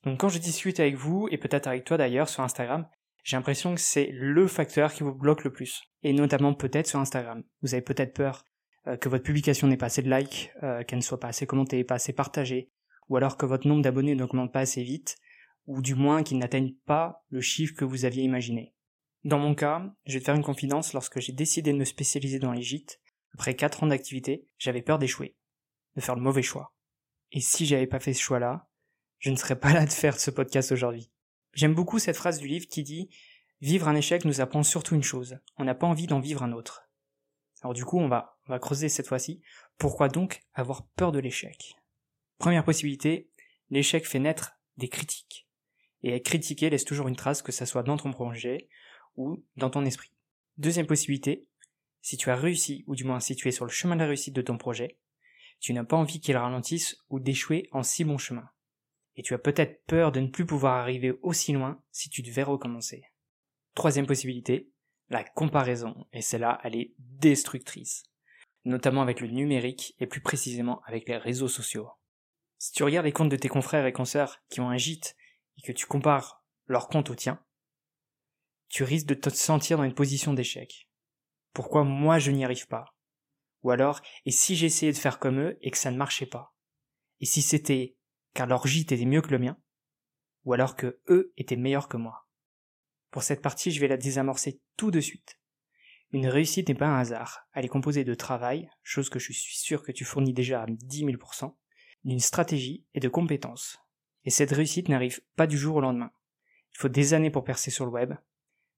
Donc 0.05 0.21
quand 0.21 0.29
je 0.29 0.39
discute 0.39 0.81
avec 0.81 0.97
vous, 0.97 1.29
et 1.31 1.39
peut-être 1.39 1.67
avec 1.67 1.85
toi 1.85 1.97
d'ailleurs 1.97 2.29
sur 2.29 2.43
Instagram, 2.43 2.89
j'ai 3.25 3.37
l'impression 3.37 3.75
que 3.75 3.81
c'est 3.81 4.09
le 4.13 4.47
facteur 4.47 4.93
qui 4.93 5.03
vous 5.03 5.15
bloque 5.15 5.45
le 5.45 5.53
plus. 5.53 5.83
Et 6.03 6.13
notamment 6.13 6.55
peut-être 6.55 6.87
sur 6.87 7.01
Instagram. 7.01 7.43
Vous 7.63 7.75
avez 7.75 7.83
peut-être 7.83 8.15
peur 8.15 8.45
euh, 8.87 8.97
que 8.97 9.09
votre 9.09 9.25
publication 9.25 9.67
n'ait 9.67 9.77
pas 9.77 9.87
assez 9.87 10.03
de 10.03 10.11
likes, 10.11 10.51
euh, 10.63 10.83
qu'elle 10.85 10.99
ne 10.99 11.05
soit 11.05 11.21
pas 11.21 11.29
assez 11.29 11.47
commentée, 11.47 11.85
pas 11.85 11.97
assez 11.97 12.13
partagée, 12.13 12.71
ou 13.09 13.17
alors 13.17 13.37
que 13.37 13.47
votre 13.47 13.67
nombre 13.67 13.83
d'abonnés 13.83 14.15
n'augmente 14.15 14.53
pas 14.53 14.61
assez 14.61 14.83
vite, 14.83 15.17
ou 15.67 15.83
du 15.83 15.95
moins 15.95 16.23
qu'il 16.23 16.39
n'atteigne 16.39 16.75
pas 16.87 17.25
le 17.29 17.41
chiffre 17.41 17.75
que 17.75 17.85
vous 17.85 18.05
aviez 18.05 18.23
imaginé. 18.23 18.75
Dans 19.25 19.39
mon 19.39 19.55
cas, 19.55 19.83
je 20.07 20.15
vais 20.15 20.21
te 20.21 20.25
faire 20.27 20.37
une 20.37 20.45
confidence, 20.45 20.93
lorsque 20.93 21.21
j'ai 21.21 21.33
décidé 21.33 21.73
de 21.73 21.79
me 21.79 21.85
spécialiser 21.85 22.39
dans 22.39 22.53
les 22.53 22.63
gîtes, 22.63 23.01
après 23.35 23.55
4 23.55 23.83
ans 23.83 23.89
d'activité, 23.89 24.47
j'avais 24.59 24.83
peur 24.83 24.99
d'échouer, 24.99 25.37
de 25.97 26.01
faire 26.01 26.15
le 26.15 26.23
mauvais 26.23 26.43
choix. 26.43 26.73
Et 27.33 27.41
si 27.41 27.67
j'avais 27.67 27.87
pas 27.87 28.01
fait 28.01 28.15
ce 28.15 28.23
choix-là, 28.23 28.69
je 29.19 29.31
ne 29.31 29.37
serais 29.37 29.59
pas 29.59 29.73
là 29.73 29.85
de 29.85 29.91
faire 29.91 30.19
ce 30.19 30.31
podcast 30.31 30.71
aujourd'hui. 30.71 31.11
J'aime 31.53 31.75
beaucoup 31.75 31.99
cette 31.99 32.17
phrase 32.17 32.39
du 32.39 32.47
livre 32.47 32.69
qui 32.69 32.85
dit 32.85 33.11
Vivre 33.61 33.89
un 33.89 33.97
échec 33.97 34.25
nous 34.25 34.41
apprend 34.41 34.63
surtout 34.63 34.95
une 34.95 35.03
chose, 35.03 35.39
on 35.57 35.65
n'a 35.65 35.75
pas 35.75 35.89
envie 35.89 36.07
d'en 36.07 36.21
vivre 36.21 36.45
un 36.45 36.53
autre. 36.53 36.89
Alors 37.63 37.75
du 37.75 37.85
coup, 37.85 37.99
on 37.99 38.09
va, 38.09 38.39
on 38.47 38.53
va 38.53 38.61
creuser 38.61 38.89
cette 38.89 39.09
fois-ci. 39.09 39.43
Pourquoi 39.79 40.09
donc 40.09 40.43
avoir 40.55 40.87
peur 40.91 41.11
de 41.11 41.19
l'échec? 41.19 41.75
Première 42.39 42.65
possibilité, 42.65 43.31
l'échec 43.71 44.07
fait 44.07 44.21
naître 44.21 44.53
des 44.77 44.89
critiques. 44.89 45.49
Et 46.05 46.15
être 46.15 46.25
critiqué 46.25 46.71
laisse 46.71 46.85
toujours 46.85 47.09
une 47.09 47.17
trace, 47.17 47.43
que 47.43 47.51
ça 47.51 47.67
soit 47.67 47.83
dans 47.83 47.97
ton 47.97 48.13
projet 48.13 48.69
ou 49.19 49.45
dans 49.57 49.69
ton 49.69 49.85
esprit. 49.85 50.13
Deuxième 50.57 50.87
possibilité, 50.87 51.47
si 52.01 52.17
tu 52.17 52.31
as 52.31 52.37
réussi, 52.37 52.85
ou 52.87 52.95
du 52.95 53.05
moins 53.05 53.21
si 53.21 53.37
tu 53.37 53.49
es 53.49 53.53
sur 53.53 53.67
le 53.67 53.71
chemin 53.71 53.97
de 53.97 54.01
la 54.01 54.07
réussite 54.07 54.35
de 54.35 54.43
ton 54.43 54.57
projet, 54.57 54.99
tu 55.61 55.75
n'as 55.75 55.85
pas 55.85 55.97
envie 55.97 56.21
qu'il 56.21 56.37
ralentisse 56.37 56.97
ou 57.11 57.19
d'échouer 57.19 57.69
en 57.73 57.83
si 57.83 58.05
bon 58.05 58.17
chemin. 58.17 58.49
Et 59.17 59.23
tu 59.23 59.35
as 59.35 59.39
peut-être 59.39 59.85
peur 59.87 60.13
de 60.13 60.21
ne 60.21 60.29
plus 60.29 60.47
pouvoir 60.47 60.77
arriver 60.77 61.19
aussi 61.23 61.53
loin 61.53 61.83
si 61.91 62.09
tu 62.09 62.23
devais 62.23 62.45
recommencer. 62.45 63.03
Troisième 63.75 64.07
possibilité, 64.07 64.71
la 65.11 65.25
comparaison, 65.25 66.07
et 66.13 66.23
celle-là, 66.23 66.61
elle 66.63 66.77
est 66.77 66.95
destructrice, 66.99 68.05
notamment 68.65 69.03
avec 69.03 69.21
le 69.21 69.27
numérique 69.27 69.97
et 69.99 70.07
plus 70.07 70.21
précisément 70.21 70.81
avec 70.87 71.09
les 71.09 71.17
réseaux 71.17 71.49
sociaux. 71.49 71.89
Si 72.59 72.73
tu 72.73 72.85
regardes 72.85 73.07
les 73.07 73.13
comptes 73.13 73.31
de 73.31 73.37
tes 73.37 73.49
confrères 73.49 73.87
et 73.87 73.93
consoeurs 73.93 74.39
qui 74.49 74.61
ont 74.61 74.71
un 74.71 74.77
gîte 74.77 75.17
et 75.57 75.63
que 75.63 75.73
tu 75.73 75.87
compares 75.87 76.45
leur 76.67 76.89
compte 76.89 77.11
au 77.11 77.15
tien, 77.15 77.43
tu 78.79 78.85
risques 78.85 79.09
de 79.09 79.15
te 79.15 79.29
sentir 79.29 79.77
dans 79.77 79.83
une 79.83 79.93
position 79.93 80.35
d'échec. 80.35 80.89
Pourquoi 81.53 81.83
moi 81.83 82.21
je 82.21 82.31
n'y 82.31 82.45
arrive 82.45 82.69
pas? 82.69 82.95
Ou 83.65 83.73
alors, 83.73 84.01
et 84.25 84.31
si 84.31 84.55
j'essayais 84.55 84.93
de 84.93 84.97
faire 84.97 85.19
comme 85.19 85.41
eux 85.41 85.59
et 85.63 85.73
que 85.73 85.79
ça 85.79 85.91
ne 85.91 85.97
marchait 85.97 86.27
pas? 86.27 86.55
Et 87.19 87.27
si 87.27 87.43
c'était 87.43 87.97
car 88.35 88.47
leur 88.47 88.69
gîte 88.69 88.93
était 88.93 89.05
mieux 89.05 89.21
que 89.21 89.33
le 89.33 89.41
mien? 89.41 89.59
Ou 90.45 90.53
alors 90.53 90.77
que 90.77 91.01
eux 91.09 91.33
étaient 91.37 91.57
meilleurs 91.57 91.89
que 91.89 91.97
moi? 91.97 92.29
Pour 93.11 93.25
cette 93.25 93.43
partie, 93.43 93.73
je 93.73 93.81
vais 93.81 93.89
la 93.89 93.97
désamorcer 93.97 94.61
tout 94.77 94.93
de 94.93 95.01
suite. 95.01 95.41
Une 96.13 96.29
réussite 96.29 96.69
n'est 96.69 96.77
pas 96.77 96.87
un 96.87 97.01
hasard, 97.01 97.49
elle 97.55 97.65
est 97.65 97.69
composée 97.69 98.05
de 98.05 98.15
travail, 98.15 98.71
chose 98.85 99.11
que 99.11 99.19
je 99.19 99.33
suis 99.33 99.59
sûr 99.59 99.83
que 99.83 99.91
tu 99.91 100.05
fournis 100.05 100.35
déjà 100.35 100.63
à 100.63 100.67
10 100.69 101.05
000%, 101.05 101.53
d'une 102.05 102.21
stratégie 102.21 102.87
et 102.95 103.01
de 103.01 103.09
compétences. 103.09 103.79
Et 104.23 104.31
cette 104.31 104.53
réussite 104.53 104.89
n'arrive 104.89 105.21
pas 105.35 105.49
du 105.49 105.59
jour 105.59 105.75
au 105.75 105.81
lendemain. 105.81 106.13
Il 106.75 106.79
faut 106.79 106.89
des 106.89 107.13
années 107.13 107.33
pour 107.33 107.43
percer 107.43 107.73
sur 107.73 107.85
le 107.85 107.91
web. 107.91 108.15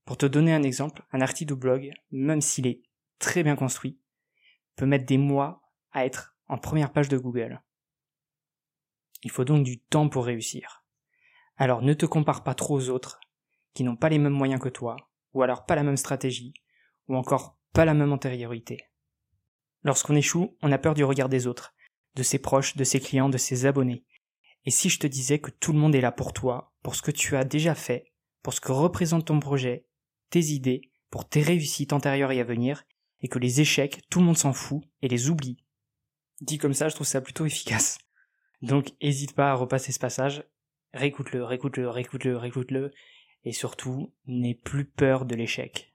Pour 0.04 0.16
te 0.16 0.26
donner 0.26 0.52
un 0.52 0.62
exemple, 0.62 1.04
un 1.12 1.20
article 1.20 1.50
de 1.50 1.54
blog, 1.54 1.92
même 2.10 2.40
s'il 2.40 2.66
est 2.66 2.82
très 3.18 3.42
bien 3.42 3.56
construit, 3.56 4.00
peut 4.76 4.86
mettre 4.86 5.06
des 5.06 5.18
mois 5.18 5.62
à 5.92 6.04
être 6.04 6.34
en 6.48 6.58
première 6.58 6.92
page 6.92 7.08
de 7.08 7.18
Google. 7.18 7.60
Il 9.22 9.30
faut 9.30 9.44
donc 9.44 9.64
du 9.64 9.78
temps 9.78 10.08
pour 10.08 10.24
réussir. 10.24 10.84
Alors 11.56 11.82
ne 11.82 11.92
te 11.92 12.06
compare 12.06 12.42
pas 12.42 12.54
trop 12.54 12.74
aux 12.74 12.88
autres, 12.88 13.20
qui 13.74 13.84
n'ont 13.84 13.96
pas 13.96 14.08
les 14.08 14.18
mêmes 14.18 14.32
moyens 14.32 14.60
que 14.60 14.68
toi, 14.68 14.96
ou 15.34 15.42
alors 15.42 15.66
pas 15.66 15.76
la 15.76 15.82
même 15.82 15.96
stratégie, 15.96 16.54
ou 17.08 17.16
encore 17.16 17.58
pas 17.72 17.84
la 17.84 17.94
même 17.94 18.12
antériorité. 18.12 18.84
Lorsqu'on 19.82 20.16
échoue, 20.16 20.56
on 20.62 20.72
a 20.72 20.78
peur 20.78 20.94
du 20.94 21.04
regard 21.04 21.28
des 21.28 21.46
autres, 21.46 21.74
de 22.14 22.22
ses 22.22 22.38
proches, 22.38 22.76
de 22.76 22.84
ses 22.84 23.00
clients, 23.00 23.28
de 23.28 23.38
ses 23.38 23.66
abonnés. 23.66 24.04
Et 24.64 24.70
si 24.70 24.88
je 24.88 24.98
te 24.98 25.06
disais 25.06 25.38
que 25.38 25.50
tout 25.50 25.72
le 25.72 25.78
monde 25.78 25.94
est 25.94 26.00
là 26.00 26.12
pour 26.12 26.32
toi, 26.32 26.74
pour 26.82 26.94
ce 26.94 27.02
que 27.02 27.10
tu 27.10 27.36
as 27.36 27.44
déjà 27.44 27.74
fait, 27.74 28.12
pour 28.42 28.52
ce 28.52 28.60
que 28.60 28.72
représente 28.72 29.26
ton 29.26 29.40
projet, 29.40 29.86
tes 30.30 30.46
idées, 30.46 30.90
pour 31.10 31.28
tes 31.28 31.42
réussites 31.42 31.92
antérieures 31.92 32.32
et 32.32 32.40
à 32.40 32.44
venir, 32.44 32.84
et 33.20 33.28
que 33.28 33.38
les 33.38 33.60
échecs, 33.60 34.02
tout 34.08 34.20
le 34.20 34.26
monde 34.26 34.38
s'en 34.38 34.52
fout 34.52 34.82
et 35.02 35.08
les 35.08 35.28
oublie. 35.28 35.62
Dit 36.40 36.58
comme 36.58 36.72
ça, 36.72 36.88
je 36.88 36.94
trouve 36.94 37.06
ça 37.06 37.20
plutôt 37.20 37.44
efficace. 37.44 37.98
Donc, 38.62 38.92
hésite 39.00 39.34
pas 39.34 39.50
à 39.50 39.54
repasser 39.54 39.92
ce 39.92 39.98
passage, 39.98 40.44
réécoute-le, 40.94 41.44
réécoute-le, 41.44 41.88
réécoute-le, 41.88 42.36
réécoute-le, 42.36 42.92
et 43.44 43.52
surtout, 43.52 44.12
n'aie 44.26 44.54
plus 44.54 44.84
peur 44.84 45.24
de 45.24 45.34
l'échec. 45.34 45.94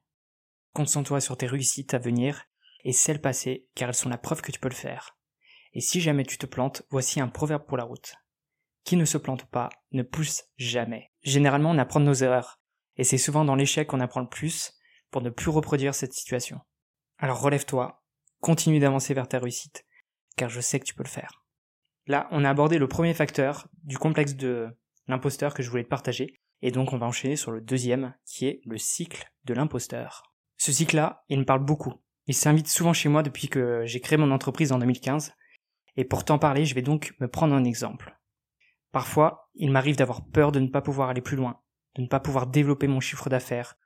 Concentre-toi 0.73 1.21
sur 1.21 1.37
tes 1.37 1.47
réussites 1.47 1.93
à 1.93 1.99
venir 1.99 2.43
et 2.83 2.91
celles 2.91 3.21
passées, 3.21 3.67
car 3.75 3.89
elles 3.89 3.95
sont 3.95 4.09
la 4.09 4.17
preuve 4.17 4.41
que 4.41 4.51
tu 4.51 4.59
peux 4.59 4.69
le 4.69 4.75
faire. 4.75 5.17
Et 5.73 5.81
si 5.81 6.01
jamais 6.01 6.23
tu 6.23 6.37
te 6.37 6.45
plantes, 6.45 6.83
voici 6.89 7.19
un 7.19 7.27
proverbe 7.27 7.65
pour 7.65 7.77
la 7.77 7.83
route. 7.83 8.15
Qui 8.83 8.95
ne 8.95 9.05
se 9.05 9.17
plante 9.17 9.45
pas 9.45 9.69
ne 9.91 10.03
pousse 10.03 10.43
jamais. 10.57 11.11
Généralement, 11.23 11.71
on 11.71 11.77
apprend 11.77 11.99
de 11.99 12.05
nos 12.05 12.13
erreurs. 12.13 12.59
Et 12.97 13.03
c'est 13.03 13.17
souvent 13.17 13.45
dans 13.45 13.55
l'échec 13.55 13.87
qu'on 13.87 13.99
apprend 13.99 14.21
le 14.21 14.29
plus 14.29 14.73
pour 15.11 15.21
ne 15.21 15.29
plus 15.29 15.49
reproduire 15.49 15.95
cette 15.95 16.13
situation. 16.13 16.59
Alors 17.17 17.41
relève-toi, 17.41 18.03
continue 18.41 18.79
d'avancer 18.79 19.13
vers 19.13 19.27
ta 19.27 19.39
réussite, 19.39 19.85
car 20.37 20.49
je 20.49 20.61
sais 20.61 20.79
que 20.79 20.85
tu 20.85 20.93
peux 20.93 21.03
le 21.03 21.09
faire. 21.09 21.45
Là, 22.07 22.27
on 22.31 22.43
a 22.43 22.49
abordé 22.49 22.77
le 22.77 22.87
premier 22.87 23.13
facteur 23.13 23.67
du 23.83 23.97
complexe 23.97 24.35
de 24.35 24.67
l'imposteur 25.07 25.53
que 25.53 25.63
je 25.63 25.69
voulais 25.69 25.83
te 25.83 25.89
partager, 25.89 26.35
et 26.61 26.71
donc 26.71 26.93
on 26.93 26.97
va 26.97 27.07
enchaîner 27.07 27.35
sur 27.35 27.51
le 27.51 27.61
deuxième, 27.61 28.13
qui 28.25 28.45
est 28.45 28.61
le 28.65 28.77
cycle 28.77 29.31
de 29.45 29.53
l'imposteur. 29.53 30.23
Ce 30.57 30.71
cycle-là, 30.71 31.23
il 31.29 31.39
me 31.39 31.45
parle 31.45 31.63
beaucoup. 31.63 31.93
Il 32.27 32.33
s'invite 32.33 32.67
souvent 32.67 32.93
chez 32.93 33.09
moi 33.09 33.23
depuis 33.23 33.47
que 33.47 33.85
j'ai 33.85 34.01
créé 34.01 34.17
mon 34.17 34.31
entreprise 34.31 34.71
en 34.71 34.79
2015, 34.79 35.33
et 35.97 36.05
pour 36.05 36.25
t'en 36.25 36.39
parler, 36.39 36.65
je 36.65 36.75
vais 36.75 36.81
donc 36.81 37.13
me 37.19 37.27
prendre 37.27 37.55
un 37.55 37.63
exemple. 37.63 38.17
Parfois, 38.91 39.49
il 39.55 39.71
m'arrive 39.71 39.95
d'avoir 39.95 40.27
peur 40.27 40.51
de 40.51 40.59
ne 40.59 40.67
pas 40.67 40.81
pouvoir 40.81 41.09
aller 41.09 41.21
plus 41.21 41.37
loin, 41.37 41.61
de 41.95 42.01
ne 42.01 42.07
pas 42.07 42.19
pouvoir 42.19 42.47
développer 42.47 42.87
mon 42.87 42.99
chiffre 42.99 43.29
d'affaires, 43.29 43.77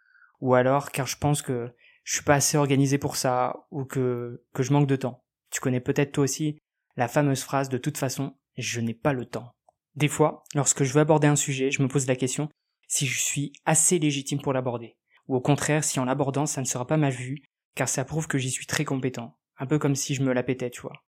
ou 0.41 0.53
alors 0.53 0.91
car 0.91 1.07
je 1.07 1.17
pense 1.17 1.41
que 1.41 1.73
je 2.03 2.15
suis 2.15 2.23
pas 2.23 2.35
assez 2.35 2.57
organisé 2.57 2.97
pour 2.97 3.15
ça, 3.15 3.67
ou 3.71 3.85
que, 3.85 4.43
je 4.57 4.73
manque 4.73 4.87
de 4.87 4.95
temps. 4.95 5.23
Tu 5.51 5.59
connais 5.59 5.79
peut-être 5.79 6.11
toi 6.11 6.23
aussi 6.23 6.59
la 6.95 7.07
fameuse 7.07 7.43
phrase 7.43 7.69
de 7.69 7.77
toute 7.77 7.97
façon, 7.97 8.35
je 8.57 8.81
n'ai 8.81 8.93
pas 8.93 9.13
le 9.13 9.25
temps. 9.25 9.53
Des 9.95 10.07
fois, 10.07 10.43
lorsque 10.55 10.83
je 10.83 10.93
veux 10.93 11.01
aborder 11.01 11.27
un 11.27 11.35
sujet, 11.35 11.71
je 11.71 11.81
me 11.81 11.87
pose 11.87 12.07
la 12.07 12.15
question 12.15 12.49
si 12.87 13.05
je 13.05 13.19
suis 13.19 13.53
assez 13.65 13.99
légitime 13.99 14.41
pour 14.41 14.53
l'aborder. 14.53 14.97
Ou 15.27 15.35
au 15.35 15.41
contraire, 15.41 15.83
si 15.83 15.99
en 15.99 16.05
l'abordant, 16.05 16.45
ça 16.45 16.61
ne 16.61 16.65
sera 16.65 16.87
pas 16.87 16.97
mal 16.97 17.13
vu, 17.13 17.43
car 17.75 17.87
ça 17.87 18.03
prouve 18.03 18.27
que 18.27 18.39
j'y 18.39 18.49
suis 18.49 18.65
très 18.65 18.85
compétent. 18.85 19.37
Un 19.57 19.67
peu 19.67 19.77
comme 19.77 19.95
si 19.95 20.15
je 20.15 20.23
me 20.23 20.33
la 20.33 20.41
pétais, 20.43 20.71
tu 20.71 20.81
vois. 20.81 21.03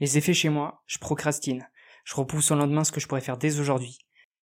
Les 0.00 0.18
effets 0.18 0.34
chez 0.34 0.50
moi, 0.50 0.82
je 0.86 0.98
procrastine. 0.98 1.66
Je 2.04 2.14
repousse 2.14 2.50
au 2.50 2.56
lendemain 2.56 2.84
ce 2.84 2.92
que 2.92 3.00
je 3.00 3.08
pourrais 3.08 3.22
faire 3.22 3.38
dès 3.38 3.58
aujourd'hui. 3.58 3.98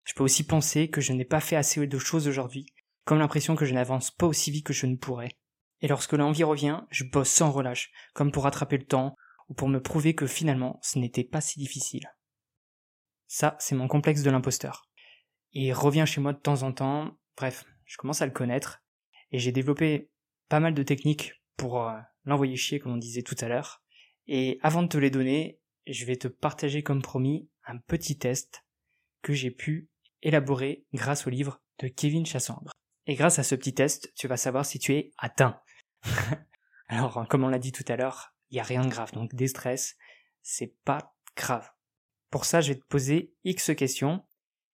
Je 0.08 0.14
peux 0.14 0.24
aussi 0.24 0.46
penser 0.46 0.90
que 0.90 1.02
je 1.02 1.12
n'ai 1.12 1.26
pas 1.26 1.42
fait 1.42 1.58
assez 1.58 1.86
de 1.86 2.00
choses 2.00 2.30
aujourd'hui, 2.30 2.66
comme 3.04 3.20
l'impression 3.20 3.58
que 3.58 3.66
je 3.66 3.74
n'avance 3.74 4.10
pas 4.10 4.26
aussi 4.26 4.52
vite 4.52 4.66
que 4.66 4.72
je 4.72 4.86
ne 4.86 4.96
pourrais. 4.96 5.38
Et 5.82 5.90
lorsque 5.90 6.14
l'envie 6.14 6.46
revient, 6.46 6.82
je 6.90 7.04
bosse 7.04 7.30
sans 7.30 7.52
relâche, 7.52 7.92
comme 8.14 8.32
pour 8.32 8.44
rattraper 8.44 8.78
le 8.78 8.86
temps, 8.86 9.18
ou 9.50 9.54
pour 9.54 9.68
me 9.68 9.82
prouver 9.82 10.16
que 10.16 10.26
finalement 10.26 10.80
ce 10.82 10.98
n'était 10.98 11.26
pas 11.26 11.42
si 11.42 11.60
difficile. 11.60 12.10
Ça, 13.28 13.58
c'est 13.60 13.76
mon 13.76 13.90
complexe 13.90 14.24
de 14.24 14.32
l'imposteur. 14.32 14.90
Il 15.52 15.74
revient 15.74 16.06
chez 16.08 16.22
moi 16.22 16.32
de 16.32 16.40
temps 16.40 16.64
en 16.64 16.72
temps, 16.72 17.18
bref, 17.36 17.66
je 17.84 17.98
commence 17.98 18.22
à 18.22 18.26
le 18.26 18.32
connaître, 18.32 18.82
et 19.34 19.40
j'ai 19.40 19.52
développé 19.52 20.10
pas 20.48 20.62
mal 20.62 20.74
de 20.74 20.84
techniques 20.84 21.34
pour 21.58 21.82
euh, 21.82 22.00
l'envoyer 22.24 22.56
chier, 22.56 22.80
comme 22.80 22.94
on 22.94 22.98
disait 22.98 23.24
tout 23.24 23.36
à 23.42 23.50
l'heure. 23.50 23.84
Et 24.28 24.58
avant 24.62 24.84
de 24.84 24.88
te 24.88 24.98
les 24.98 25.10
donner, 25.10 25.60
je 25.86 26.06
vais 26.06 26.16
te 26.16 26.30
partager 26.30 26.82
comme 26.82 27.02
promis 27.02 27.50
un 27.66 27.78
petit 27.78 28.18
test 28.18 28.64
que 29.22 29.34
j'ai 29.34 29.52
pu 29.52 29.90
élaborer 30.22 30.86
grâce 30.94 31.28
au 31.28 31.30
livre 31.30 31.62
de 31.80 31.88
Kevin 31.88 32.26
Chassandre. 32.26 32.72
Et 33.06 33.16
grâce 33.16 33.40
à 33.40 33.44
ce 33.44 33.56
petit 33.56 33.74
test, 33.74 34.12
tu 34.16 34.28
vas 34.28 34.38
savoir 34.38 34.66
si 34.66 34.80
tu 34.80 34.94
es 34.94 35.12
atteint. 35.18 35.62
Alors, 36.88 37.26
comme 37.28 37.44
on 37.44 37.50
l'a 37.50 37.60
dit 37.60 37.72
tout 37.72 37.86
à 37.88 37.96
l'heure, 37.96 38.36
il 38.50 38.56
n'y 38.56 38.60
a 38.60 38.64
rien 38.64 38.84
de 38.84 38.90
grave. 38.90 39.12
Donc, 39.14 39.34
des 39.34 39.48
stress, 39.48 39.96
c'est 40.42 40.76
pas 40.84 41.16
grave. 41.36 41.70
Pour 42.30 42.46
ça, 42.46 42.62
je 42.62 42.74
vais 42.74 42.80
te 42.80 42.86
poser 42.86 43.34
X 43.44 43.74
questions. 43.76 44.26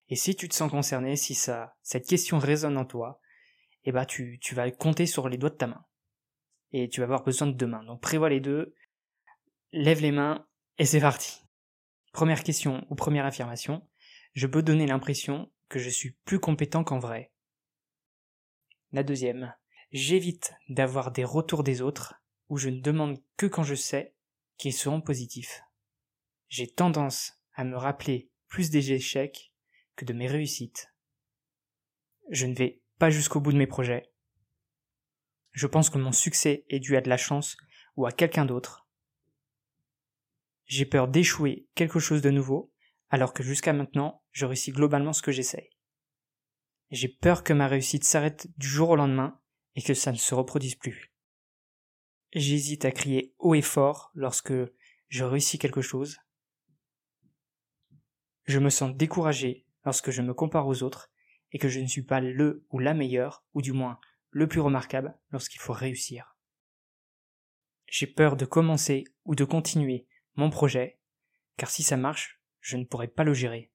Et 0.08 0.16
si 0.16 0.34
tu 0.34 0.48
te 0.48 0.54
sens 0.54 0.70
concerné, 0.70 1.16
si 1.16 1.34
ça, 1.34 1.76
cette 1.82 2.06
question 2.06 2.38
résonne 2.38 2.76
en 2.76 2.84
toi, 2.84 3.20
eh 3.84 3.92
ben, 3.92 4.04
tu, 4.04 4.38
tu 4.40 4.54
vas 4.54 4.70
compter 4.70 5.06
sur 5.06 5.28
les 5.28 5.38
doigts 5.38 5.50
de 5.50 5.56
ta 5.56 5.66
main. 5.66 5.84
Et 6.72 6.88
tu 6.88 7.00
vas 7.00 7.04
avoir 7.04 7.22
besoin 7.22 7.48
de 7.48 7.52
deux 7.52 7.66
mains. 7.66 7.84
Donc, 7.84 8.00
prévois 8.00 8.28
les 8.28 8.40
deux, 8.40 8.74
lève 9.72 10.00
les 10.00 10.12
mains, 10.12 10.46
et 10.78 10.84
c'est 10.84 11.00
parti. 11.00 11.42
Première 12.12 12.42
question 12.42 12.84
ou 12.90 12.94
première 12.94 13.26
affirmation. 13.26 13.86
Je 14.34 14.48
peux 14.48 14.62
donner 14.62 14.86
l'impression 14.86 15.50
que 15.68 15.78
je 15.78 15.88
suis 15.88 16.10
plus 16.24 16.40
compétent 16.40 16.82
qu'en 16.82 16.98
vrai. 16.98 17.32
La 18.90 19.04
deuxième. 19.04 19.54
J'évite 19.92 20.54
d'avoir 20.68 21.12
des 21.12 21.24
retours 21.24 21.62
des 21.62 21.80
autres 21.80 22.14
où 22.48 22.56
je 22.56 22.68
ne 22.68 22.80
demande 22.80 23.22
que 23.36 23.46
quand 23.46 23.62
je 23.62 23.76
sais 23.76 24.14
qu'ils 24.56 24.72
seront 24.72 25.00
positifs. 25.00 25.62
J'ai 26.48 26.66
tendance 26.66 27.40
à 27.54 27.62
me 27.62 27.76
rappeler 27.76 28.28
plus 28.48 28.70
des 28.70 28.92
échecs 28.92 29.52
que 29.94 30.04
de 30.04 30.12
mes 30.12 30.26
réussites. 30.26 30.92
Je 32.30 32.46
ne 32.46 32.54
vais 32.54 32.82
pas 32.98 33.10
jusqu'au 33.10 33.40
bout 33.40 33.52
de 33.52 33.58
mes 33.58 33.68
projets. 33.68 34.10
Je 35.52 35.68
pense 35.68 35.90
que 35.90 35.98
mon 35.98 36.12
succès 36.12 36.64
est 36.68 36.80
dû 36.80 36.96
à 36.96 37.00
de 37.00 37.08
la 37.08 37.16
chance 37.16 37.56
ou 37.96 38.06
à 38.06 38.12
quelqu'un 38.12 38.46
d'autre. 38.46 38.88
J'ai 40.66 40.86
peur 40.86 41.06
d'échouer 41.06 41.68
quelque 41.76 42.00
chose 42.00 42.22
de 42.22 42.30
nouveau, 42.30 42.72
alors 43.10 43.32
que 43.32 43.44
jusqu'à 43.44 43.72
maintenant, 43.72 44.23
je 44.34 44.44
réussis 44.44 44.72
globalement 44.72 45.14
ce 45.14 45.22
que 45.22 45.32
j'essaye. 45.32 45.70
J'ai 46.90 47.08
peur 47.08 47.42
que 47.42 47.54
ma 47.54 47.66
réussite 47.66 48.04
s'arrête 48.04 48.46
du 48.58 48.66
jour 48.66 48.90
au 48.90 48.96
lendemain 48.96 49.40
et 49.76 49.82
que 49.82 49.94
ça 49.94 50.12
ne 50.12 50.16
se 50.16 50.34
reproduise 50.34 50.74
plus. 50.74 51.14
J'hésite 52.32 52.84
à 52.84 52.90
crier 52.90 53.34
haut 53.38 53.54
et 53.54 53.62
fort 53.62 54.10
lorsque 54.14 54.52
je 55.08 55.24
réussis 55.24 55.58
quelque 55.58 55.82
chose. 55.82 56.18
Je 58.44 58.58
me 58.58 58.70
sens 58.70 58.94
découragé 58.94 59.66
lorsque 59.84 60.10
je 60.10 60.20
me 60.20 60.34
compare 60.34 60.66
aux 60.66 60.82
autres 60.82 61.10
et 61.52 61.58
que 61.58 61.68
je 61.68 61.78
ne 61.78 61.86
suis 61.86 62.02
pas 62.02 62.20
le 62.20 62.66
ou 62.70 62.80
la 62.80 62.94
meilleure, 62.94 63.44
ou 63.54 63.62
du 63.62 63.72
moins 63.72 64.00
le 64.30 64.48
plus 64.48 64.60
remarquable 64.60 65.16
lorsqu'il 65.30 65.60
faut 65.60 65.72
réussir. 65.72 66.36
J'ai 67.86 68.08
peur 68.08 68.36
de 68.36 68.44
commencer 68.44 69.04
ou 69.24 69.36
de 69.36 69.44
continuer 69.44 70.08
mon 70.34 70.50
projet, 70.50 70.98
car 71.56 71.70
si 71.70 71.84
ça 71.84 71.96
marche, 71.96 72.40
je 72.60 72.76
ne 72.76 72.84
pourrai 72.84 73.06
pas 73.06 73.22
le 73.22 73.34
gérer. 73.34 73.70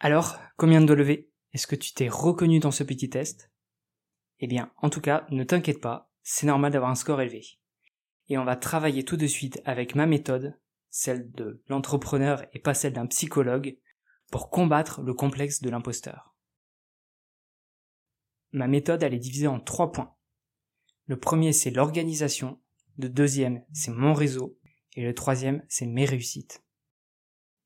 Alors, 0.00 0.36
combien 0.56 0.80
de 0.80 0.92
lever 0.92 1.30
Est-ce 1.52 1.66
que 1.66 1.76
tu 1.76 1.94
t'es 1.94 2.08
reconnu 2.08 2.58
dans 2.58 2.70
ce 2.70 2.84
petit 2.84 3.08
test? 3.08 3.50
Eh 4.40 4.46
bien, 4.46 4.72
en 4.76 4.90
tout 4.90 5.00
cas, 5.00 5.26
ne 5.30 5.44
t'inquiète 5.44 5.80
pas, 5.80 6.10
c'est 6.22 6.46
normal 6.46 6.72
d'avoir 6.72 6.90
un 6.90 6.96
score 6.96 7.20
élevé. 7.20 7.42
Et 8.28 8.38
on 8.38 8.44
va 8.44 8.56
travailler 8.56 9.04
tout 9.04 9.16
de 9.16 9.26
suite 9.26 9.60
avec 9.64 9.94
ma 9.94 10.06
méthode, 10.06 10.58
celle 10.90 11.30
de 11.32 11.62
l'entrepreneur 11.68 12.44
et 12.52 12.58
pas 12.58 12.74
celle 12.74 12.92
d'un 12.92 13.06
psychologue, 13.06 13.78
pour 14.30 14.50
combattre 14.50 15.02
le 15.02 15.14
complexe 15.14 15.60
de 15.60 15.70
l'imposteur. 15.70 16.34
Ma 18.52 18.66
méthode, 18.66 19.02
elle 19.02 19.14
est 19.14 19.18
divisée 19.18 19.46
en 19.46 19.60
trois 19.60 19.92
points. 19.92 20.14
Le 21.06 21.18
premier, 21.18 21.52
c'est 21.52 21.70
l'organisation. 21.70 22.60
Le 22.98 23.08
deuxième, 23.08 23.64
c'est 23.72 23.90
mon 23.90 24.14
réseau. 24.14 24.58
Et 24.94 25.02
le 25.02 25.14
troisième, 25.14 25.64
c'est 25.68 25.86
mes 25.86 26.04
réussites. 26.04 26.64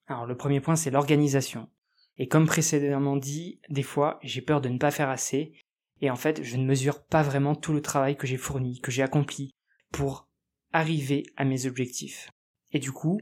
Alors, 0.07 0.27
le 0.27 0.37
premier 0.37 0.61
point, 0.61 0.77
c'est 0.77 0.91
l'organisation. 0.91 1.71
Et 2.19 2.27
comme 2.27 2.47
précédemment 2.47 3.17
dit, 3.17 3.61
des 3.69 3.83
fois, 3.83 4.19
j'ai 4.23 4.43
peur 4.43 4.61
de 4.61 4.69
ne 4.69 4.79
pas 4.79 4.91
faire 4.91 5.09
assez 5.09 5.53
et 6.01 6.11
en 6.11 6.17
fait, 6.17 6.43
je 6.43 6.57
ne 6.57 6.65
mesure 6.65 7.05
pas 7.05 7.23
vraiment 7.23 7.55
tout 7.55 7.73
le 7.73 7.83
travail 7.83 8.17
que 8.17 8.27
j'ai 8.27 8.37
fourni, 8.37 8.81
que 8.81 8.91
j'ai 8.91 9.03
accompli 9.03 9.51
pour 9.93 10.29
arriver 10.73 11.25
à 11.37 11.45
mes 11.45 11.67
objectifs. 11.67 12.31
Et 12.73 12.79
du 12.79 12.93
coup, 12.93 13.21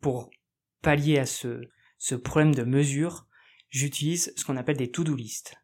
pour 0.00 0.30
pallier 0.82 1.18
à 1.18 1.26
ce, 1.26 1.68
problème 2.22 2.54
de 2.54 2.62
mesure, 2.62 3.26
j'utilise 3.70 4.32
ce 4.36 4.44
qu'on 4.44 4.56
appelle 4.56 4.76
des 4.76 4.90
to-do 4.90 5.14
list. 5.14 5.56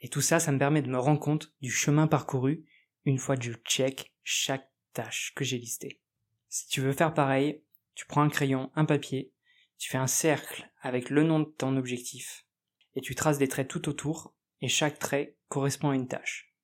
Et 0.00 0.08
tout 0.08 0.20
ça, 0.20 0.38
ça 0.40 0.52
me 0.52 0.58
permet 0.58 0.82
de 0.82 0.90
me 0.90 0.98
rendre 0.98 1.20
compte 1.20 1.54
du 1.60 1.70
chemin 1.70 2.06
parcouru 2.06 2.64
une 3.04 3.18
fois 3.18 3.36
que 3.36 3.44
je 3.44 3.52
check 3.64 4.12
chaque 4.22 4.70
tâche 4.92 5.32
que 5.34 5.44
j'ai 5.44 5.58
listée. 5.58 6.00
Si 6.48 6.68
tu 6.68 6.80
veux 6.80 6.92
faire 6.92 7.12
pareil, 7.12 7.62
tu 7.94 8.06
prends 8.06 8.22
un 8.22 8.28
crayon, 8.28 8.70
un 8.74 8.84
papier, 8.84 9.32
tu 9.78 9.90
fais 9.90 9.98
un 9.98 10.06
cercle 10.06 10.70
avec 10.86 11.10
le 11.10 11.24
nom 11.24 11.40
de 11.40 11.44
ton 11.44 11.76
objectif, 11.76 12.46
et 12.94 13.00
tu 13.00 13.14
traces 13.14 13.38
des 13.38 13.48
traits 13.48 13.68
tout 13.68 13.88
autour 13.88 14.34
et 14.60 14.68
chaque 14.68 14.98
trait 14.98 15.36
correspond 15.48 15.90
à 15.90 15.94
une 15.94 16.08
tâche. 16.08 16.54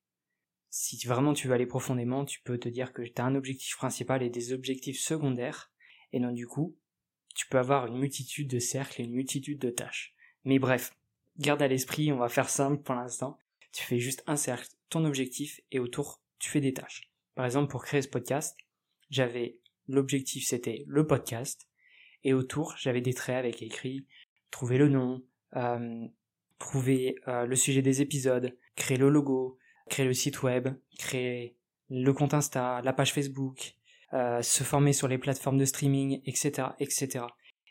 Si 0.70 0.96
vraiment 1.06 1.34
tu 1.34 1.48
veux 1.48 1.54
aller 1.54 1.66
profondément, 1.66 2.24
tu 2.24 2.40
peux 2.40 2.58
te 2.58 2.68
dire 2.68 2.92
que 2.92 3.02
tu 3.02 3.20
as 3.20 3.24
un 3.24 3.34
objectif 3.34 3.76
principal 3.76 4.22
et 4.22 4.30
des 4.30 4.52
objectifs 4.52 5.00
secondaires, 5.00 5.72
et 6.12 6.20
donc 6.20 6.34
du 6.34 6.46
coup, 6.46 6.78
tu 7.34 7.46
peux 7.48 7.58
avoir 7.58 7.86
une 7.86 7.98
multitude 7.98 8.48
de 8.48 8.58
cercles 8.58 9.02
et 9.02 9.04
une 9.04 9.12
multitude 9.12 9.58
de 9.58 9.70
tâches. 9.70 10.14
Mais 10.44 10.58
bref, 10.58 10.94
garde 11.38 11.62
à 11.62 11.68
l'esprit, 11.68 12.12
on 12.12 12.18
va 12.18 12.28
faire 12.28 12.48
simple 12.48 12.82
pour 12.82 12.94
l'instant. 12.94 13.38
Tu 13.72 13.82
fais 13.82 13.98
juste 13.98 14.22
un 14.26 14.36
cercle, 14.36 14.68
ton 14.88 15.04
objectif, 15.04 15.60
et 15.70 15.78
autour, 15.78 16.22
tu 16.38 16.48
fais 16.48 16.60
des 16.60 16.74
tâches. 16.74 17.10
Par 17.34 17.44
exemple, 17.44 17.70
pour 17.70 17.84
créer 17.84 18.02
ce 18.02 18.08
podcast, 18.08 18.56
j'avais 19.10 19.58
l'objectif 19.88 20.46
c'était 20.46 20.84
le 20.86 21.06
podcast, 21.06 21.68
et 22.24 22.34
autour, 22.34 22.74
j'avais 22.76 23.00
des 23.00 23.14
traits 23.14 23.36
avec 23.36 23.62
écrit 23.62 24.06
trouver 24.50 24.78
le 24.78 24.88
nom, 24.88 25.22
euh, 25.56 26.06
trouver 26.58 27.16
euh, 27.26 27.46
le 27.46 27.56
sujet 27.56 27.82
des 27.82 28.00
épisodes, 28.00 28.56
créer 28.76 28.98
le 28.98 29.08
logo, 29.08 29.58
créer 29.88 30.06
le 30.06 30.14
site 30.14 30.42
web, 30.42 30.68
créer 30.98 31.56
le 31.88 32.12
compte 32.12 32.34
Insta, 32.34 32.80
la 32.82 32.92
page 32.92 33.12
Facebook, 33.12 33.74
euh, 34.12 34.42
se 34.42 34.62
former 34.62 34.92
sur 34.92 35.08
les 35.08 35.18
plateformes 35.18 35.58
de 35.58 35.64
streaming, 35.64 36.20
etc., 36.26 36.68
etc. 36.78 37.24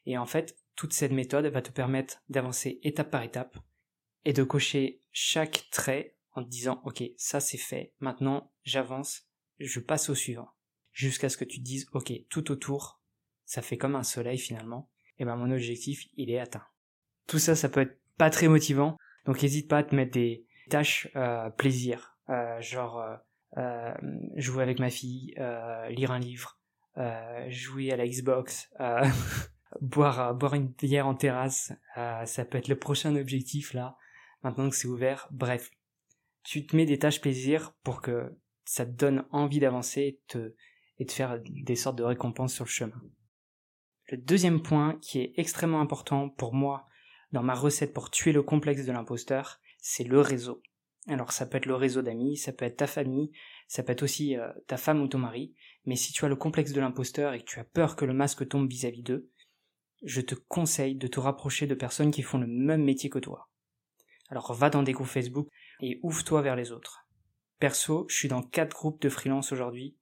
Et 0.06 0.18
en 0.18 0.26
fait, 0.26 0.58
toute 0.76 0.94
cette 0.94 1.12
méthode 1.12 1.46
va 1.46 1.62
te 1.62 1.72
permettre 1.72 2.22
d'avancer 2.30 2.80
étape 2.84 3.12
par 3.12 3.24
étape 3.24 3.58
et 4.26 4.34
de 4.34 4.44
cocher 4.44 5.00
chaque 5.12 5.68
trait 5.72 6.16
en 6.34 6.44
te 6.44 6.50
disant 6.50 6.82
ok 6.86 7.04
ça 7.18 7.40
c'est 7.40 7.58
fait 7.58 7.94
maintenant 8.00 8.52
j'avance 8.64 9.28
je 9.60 9.80
passe 9.80 10.10
au 10.10 10.16
suivant 10.16 10.50
jusqu'à 10.92 11.30
ce 11.30 11.38
que 11.38 11.44
tu 11.44 11.60
te 11.60 11.64
dises 11.64 11.88
ok 11.94 12.14
tout 12.30 12.52
autour 12.52 13.01
ça 13.52 13.62
fait 13.62 13.78
comme 13.78 13.96
un 13.96 14.04
soleil 14.04 14.38
finalement 14.38 14.90
et 15.20 15.26
ben 15.26 15.36
mon 15.36 15.52
objectif 15.52 16.06
il 16.16 16.32
est 16.32 16.40
atteint 16.40 16.66
tout 17.28 17.40
ça 17.40 17.56
ça 17.56 17.70
peut 17.70 17.82
être 17.82 18.02
pas 18.18 18.30
très 18.30 18.48
motivant. 18.48 18.98
Donc 19.26 19.42
n'hésite 19.42 19.68
pas 19.68 19.80
à 19.80 19.84
te 19.84 19.96
mettre 19.96 20.12
des 20.12 20.46
tâches 20.70 21.08
euh, 21.16 21.50
plaisir, 21.50 22.18
euh, 22.30 22.62
genre 22.62 23.00
euh, 23.00 23.16
euh 23.58 23.94
jouer 24.36 24.62
avec 24.62 24.80
ma 24.80 24.90
fille, 24.90 25.34
lire 25.90 26.12
un 26.12 26.20
livre, 26.20 26.60
jouer 27.48 27.92
à 27.92 27.96
la 27.96 28.08
Xbox, 28.08 28.72
boire 29.82 30.36
boire 30.36 30.54
une 30.54 30.68
bière 30.68 31.08
en 31.08 31.16
terrasse. 31.16 31.74
ça 31.96 32.46
peut 32.46 32.58
être 32.58 32.68
le 32.68 32.78
prochain 32.78 33.16
objectif 33.16 33.74
là. 33.74 33.98
Maintenant 34.44 34.70
que 34.70 34.76
c'est 34.76 34.88
ouvert, 34.88 35.28
bref, 35.32 35.72
tu 36.44 36.66
te 36.66 36.76
mets 36.76 36.86
des 36.86 37.00
tâches 37.00 37.22
plaisir 37.22 37.74
pour 37.84 38.02
que 38.02 38.36
ça 38.66 38.86
te 38.86 38.92
donne 38.92 39.26
envie 39.32 39.60
d'avancer 39.60 40.02
et 40.02 40.20
te 40.28 40.54
et 41.00 41.06
de 41.06 41.12
faire 41.12 41.40
des 41.44 41.76
sortes 41.76 41.98
de 41.98 42.04
récompenses 42.04 42.54
sur 42.54 42.66
le 42.66 42.70
chemin. 42.70 43.02
Le 44.12 44.18
deuxième 44.18 44.62
point 44.62 45.00
qui 45.02 45.22
est 45.22 45.32
extrêmement 45.38 45.80
important 45.80 46.28
pour 46.28 46.54
moi 46.54 46.86
dans 47.32 47.44
ma 47.44 47.56
recette 47.56 47.94
pour 47.94 48.12
tuer 48.12 48.34
le 48.34 48.44
complexe 48.44 48.86
de 48.86 48.92
l'imposteur, 48.92 49.62
c'est 49.80 50.04
le 50.04 50.20
réseau. 50.20 50.62
Alors 51.08 51.32
ça 51.32 51.46
peut 51.46 51.56
être 51.56 51.66
le 51.66 51.76
réseau 51.76 52.02
d'amis, 52.02 52.36
ça 52.36 52.52
peut 52.52 52.66
être 52.66 52.76
ta 52.76 52.88
famille, 52.88 53.32
ça 53.70 53.84
peut 53.84 53.94
être 53.94 54.04
aussi 54.04 54.36
euh, 54.36 54.52
ta 54.68 54.76
femme 54.76 55.02
ou 55.02 55.08
ton 55.08 55.18
mari, 55.18 55.56
mais 55.86 55.96
si 55.96 56.12
tu 56.12 56.26
as 56.26 56.28
le 56.28 56.36
complexe 56.36 56.74
de 56.74 56.82
l'imposteur 56.82 57.34
et 57.34 57.40
que 57.40 57.46
tu 57.46 57.62
as 57.62 57.64
peur 57.64 57.96
que 57.96 58.04
le 58.04 58.14
masque 58.14 58.46
tombe 58.50 58.70
vis-à-vis 58.70 59.02
d'eux, 59.02 59.30
je 60.04 60.20
te 60.20 60.36
conseille 60.36 60.96
de 60.96 61.08
te 61.08 61.22
rapprocher 61.22 61.66
de 61.66 61.74
personnes 61.74 62.12
qui 62.12 62.22
font 62.22 62.38
le 62.38 62.48
même 62.48 62.84
métier 62.84 63.10
que 63.10 63.18
toi. 63.18 63.50
Alors 64.28 64.54
va 64.54 64.70
dans 64.70 64.84
des 64.84 64.92
groupes 64.92 65.08
Facebook 65.08 65.48
et 65.80 66.02
ouvre-toi 66.04 66.42
vers 66.42 66.58
les 66.58 66.74
autres. 66.74 67.08
Perso, 67.60 68.08
je 68.10 68.16
suis 68.18 68.28
dans 68.28 68.44
quatre 68.44 68.76
groupes 68.76 69.02
de 69.02 69.08
freelance 69.08 69.54
aujourd'hui 69.54 69.96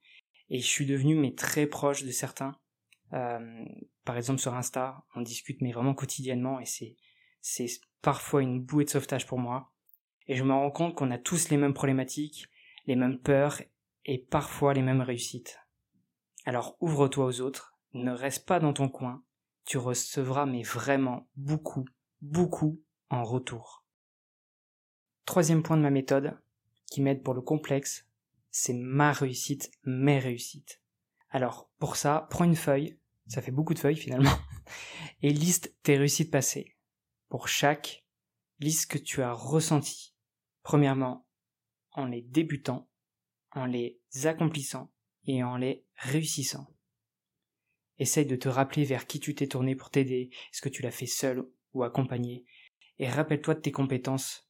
et 0.49 0.57
je 0.61 0.67
suis 0.67 0.87
devenu 0.87 1.35
très 1.35 1.67
proche 1.67 2.03
de 2.03 2.11
certains. 2.11 2.55
Euh, 3.13 3.65
par 4.05 4.17
exemple 4.17 4.39
sur 4.39 4.53
Insta, 4.53 5.03
on 5.15 5.21
discute 5.21 5.61
mais 5.61 5.71
vraiment 5.71 5.93
quotidiennement 5.93 6.59
et 6.59 6.65
c'est 6.65 6.95
c'est 7.41 7.67
parfois 8.01 8.41
une 8.41 8.61
bouée 8.61 8.85
de 8.85 8.89
sauvetage 8.89 9.25
pour 9.25 9.39
moi. 9.39 9.71
Et 10.27 10.35
je 10.35 10.43
me 10.43 10.53
rends 10.53 10.71
compte 10.71 10.95
qu'on 10.95 11.11
a 11.11 11.17
tous 11.17 11.49
les 11.49 11.57
mêmes 11.57 11.73
problématiques, 11.73 12.47
les 12.85 12.95
mêmes 12.95 13.19
peurs 13.19 13.61
et 14.05 14.17
parfois 14.17 14.73
les 14.73 14.81
mêmes 14.81 15.01
réussites. 15.01 15.59
Alors 16.45 16.77
ouvre-toi 16.81 17.25
aux 17.25 17.41
autres, 17.41 17.75
ne 17.93 18.11
reste 18.11 18.45
pas 18.45 18.59
dans 18.59 18.73
ton 18.73 18.89
coin, 18.89 19.23
tu 19.65 19.77
recevras 19.77 20.45
mais 20.45 20.63
vraiment 20.63 21.27
beaucoup, 21.35 21.85
beaucoup 22.21 22.81
en 23.09 23.23
retour. 23.23 23.85
Troisième 25.25 25.63
point 25.63 25.77
de 25.77 25.83
ma 25.83 25.91
méthode, 25.91 26.37
qui 26.87 27.01
m'aide 27.01 27.23
pour 27.23 27.33
le 27.33 27.41
complexe, 27.41 28.07
c'est 28.51 28.73
ma 28.73 29.11
réussite, 29.11 29.71
mes 29.83 30.19
réussites. 30.19 30.78
Alors, 31.29 31.71
pour 31.77 31.95
ça, 31.95 32.27
prends 32.29 32.45
une 32.45 32.55
feuille, 32.55 33.00
ça 33.27 33.41
fait 33.41 33.51
beaucoup 33.51 33.74
de 33.74 33.79
feuilles 33.79 33.95
finalement, 33.95 34.38
et 35.21 35.31
liste 35.31 35.75
tes 35.83 35.98
réussites 35.98 36.31
passées. 36.31 36.77
Pour 37.27 37.48
chaque, 37.48 38.05
liste 38.59 38.81
ce 38.81 38.88
que 38.88 38.98
tu 38.98 39.21
as 39.21 39.33
ressenti. 39.33 40.15
Premièrement, 40.63 41.27
en 41.91 42.05
les 42.05 42.21
débutant, 42.21 42.89
en 43.51 43.65
les 43.65 44.01
accomplissant 44.25 44.91
et 45.25 45.43
en 45.43 45.57
les 45.57 45.86
réussissant. 45.95 46.67
Essaye 47.98 48.25
de 48.25 48.36
te 48.36 48.50
rappeler 48.50 48.86
vers 48.86 49.05
qui 49.05 49.19
tu 49.19 49.36
t'es 49.36 49.48
tourné 49.48 49.75
pour 49.75 49.89
t'aider, 49.89 50.29
est-ce 50.51 50.62
que 50.62 50.69
tu 50.69 50.81
l'as 50.81 50.91
fait 50.91 51.05
seul 51.05 51.45
ou 51.74 51.83
accompagné, 51.83 52.45
et 52.98 53.07
rappelle-toi 53.07 53.55
de 53.55 53.62
tes 53.62 53.71
compétences, 53.71 54.50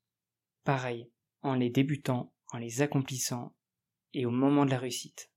pareil, 0.64 1.12
en 1.42 1.56
les 1.56 1.70
débutant, 1.70 2.34
en 2.52 2.58
les 2.58 2.82
accomplissant, 2.82 3.56
et 4.14 4.26
au 4.26 4.32
moment 4.32 4.66
de 4.66 4.72
la 4.72 4.80
réussite. 4.80 5.29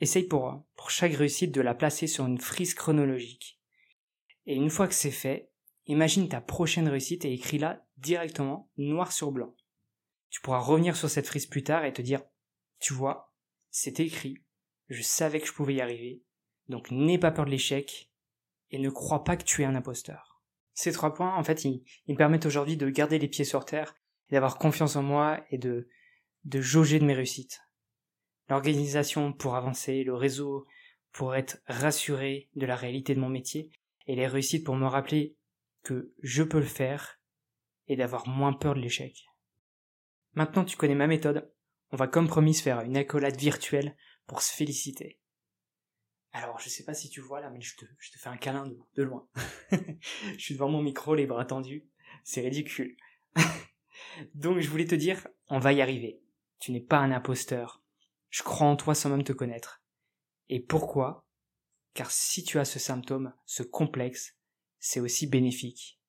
Essaye 0.00 0.24
pour, 0.24 0.64
chaque 0.88 1.14
réussite 1.14 1.52
de 1.52 1.60
la 1.60 1.74
placer 1.74 2.06
sur 2.06 2.26
une 2.26 2.38
frise 2.38 2.74
chronologique. 2.74 3.60
Et 4.46 4.54
une 4.54 4.70
fois 4.70 4.88
que 4.88 4.94
c'est 4.94 5.10
fait, 5.10 5.50
imagine 5.86 6.28
ta 6.28 6.40
prochaine 6.40 6.88
réussite 6.88 7.24
et 7.24 7.32
écris-la 7.32 7.86
directement, 7.96 8.70
noir 8.76 9.12
sur 9.12 9.32
blanc. 9.32 9.54
Tu 10.30 10.40
pourras 10.40 10.58
revenir 10.58 10.96
sur 10.96 11.08
cette 11.08 11.26
frise 11.26 11.46
plus 11.46 11.62
tard 11.62 11.84
et 11.84 11.92
te 11.92 12.02
dire, 12.02 12.22
tu 12.80 12.92
vois, 12.92 13.32
c'est 13.70 14.00
écrit, 14.00 14.44
je 14.88 15.02
savais 15.02 15.40
que 15.40 15.46
je 15.46 15.52
pouvais 15.52 15.74
y 15.74 15.80
arriver, 15.80 16.22
donc 16.68 16.90
n'aie 16.90 17.18
pas 17.18 17.30
peur 17.30 17.44
de 17.44 17.50
l'échec 17.50 18.10
et 18.70 18.78
ne 18.78 18.90
crois 18.90 19.24
pas 19.24 19.36
que 19.36 19.44
tu 19.44 19.62
es 19.62 19.64
un 19.64 19.74
imposteur. 19.74 20.42
Ces 20.74 20.92
trois 20.92 21.14
points, 21.14 21.36
en 21.36 21.44
fait, 21.44 21.64
ils, 21.64 21.84
me 22.08 22.16
permettent 22.16 22.46
aujourd'hui 22.46 22.76
de 22.76 22.90
garder 22.90 23.18
les 23.18 23.28
pieds 23.28 23.44
sur 23.44 23.64
terre 23.64 23.94
d'avoir 24.30 24.58
confiance 24.58 24.96
en 24.96 25.02
moi 25.02 25.44
et 25.50 25.58
de, 25.58 25.88
de 26.44 26.60
jauger 26.60 26.98
de 26.98 27.04
mes 27.04 27.14
réussites. 27.14 27.63
L'organisation 28.48 29.32
pour 29.32 29.56
avancer, 29.56 30.04
le 30.04 30.14
réseau 30.14 30.66
pour 31.12 31.34
être 31.34 31.58
rassuré 31.66 32.50
de 32.56 32.66
la 32.66 32.76
réalité 32.76 33.14
de 33.14 33.20
mon 33.20 33.28
métier 33.28 33.70
et 34.06 34.16
les 34.16 34.26
réussites 34.26 34.64
pour 34.64 34.76
me 34.76 34.86
rappeler 34.86 35.36
que 35.82 36.12
je 36.22 36.42
peux 36.42 36.58
le 36.58 36.64
faire 36.64 37.20
et 37.86 37.96
d'avoir 37.96 38.28
moins 38.28 38.52
peur 38.52 38.74
de 38.74 38.80
l'échec. 38.80 39.26
Maintenant 40.34 40.64
tu 40.64 40.76
connais 40.76 40.94
ma 40.94 41.06
méthode, 41.06 41.50
on 41.90 41.96
va 41.96 42.08
comme 42.08 42.26
promis 42.26 42.54
faire 42.54 42.80
une 42.80 42.96
accolade 42.96 43.36
virtuelle 43.36 43.96
pour 44.26 44.42
se 44.42 44.52
féliciter. 44.52 45.20
Alors, 46.32 46.58
je 46.58 46.68
sais 46.68 46.82
pas 46.84 46.94
si 46.94 47.08
tu 47.08 47.20
vois 47.20 47.40
là, 47.40 47.48
mais 47.50 47.60
je 47.60 47.76
te, 47.76 47.84
je 48.00 48.10
te 48.10 48.18
fais 48.18 48.28
un 48.28 48.36
câlin 48.36 48.66
de, 48.66 48.76
de 48.96 49.02
loin. 49.04 49.28
je 49.70 50.38
suis 50.38 50.54
devant 50.54 50.68
mon 50.68 50.82
micro, 50.82 51.14
les 51.14 51.26
bras 51.26 51.44
tendus. 51.44 51.86
C'est 52.24 52.40
ridicule. 52.40 52.96
Donc, 54.34 54.58
je 54.58 54.68
voulais 54.68 54.86
te 54.86 54.96
dire, 54.96 55.28
on 55.46 55.60
va 55.60 55.72
y 55.72 55.80
arriver. 55.80 56.20
Tu 56.58 56.72
n'es 56.72 56.80
pas 56.80 56.98
un 56.98 57.12
imposteur. 57.12 57.83
Je 58.34 58.42
crois 58.42 58.66
en 58.66 58.74
toi 58.74 58.96
sans 58.96 59.10
même 59.10 59.22
te 59.22 59.32
connaître. 59.32 59.80
Et 60.48 60.58
pourquoi? 60.58 61.24
Car 61.94 62.10
si 62.10 62.42
tu 62.42 62.58
as 62.58 62.64
ce 62.64 62.80
symptôme, 62.80 63.32
ce 63.46 63.62
complexe, 63.62 64.34
c'est 64.80 64.98
aussi 64.98 65.28
bénéfique. 65.28 66.00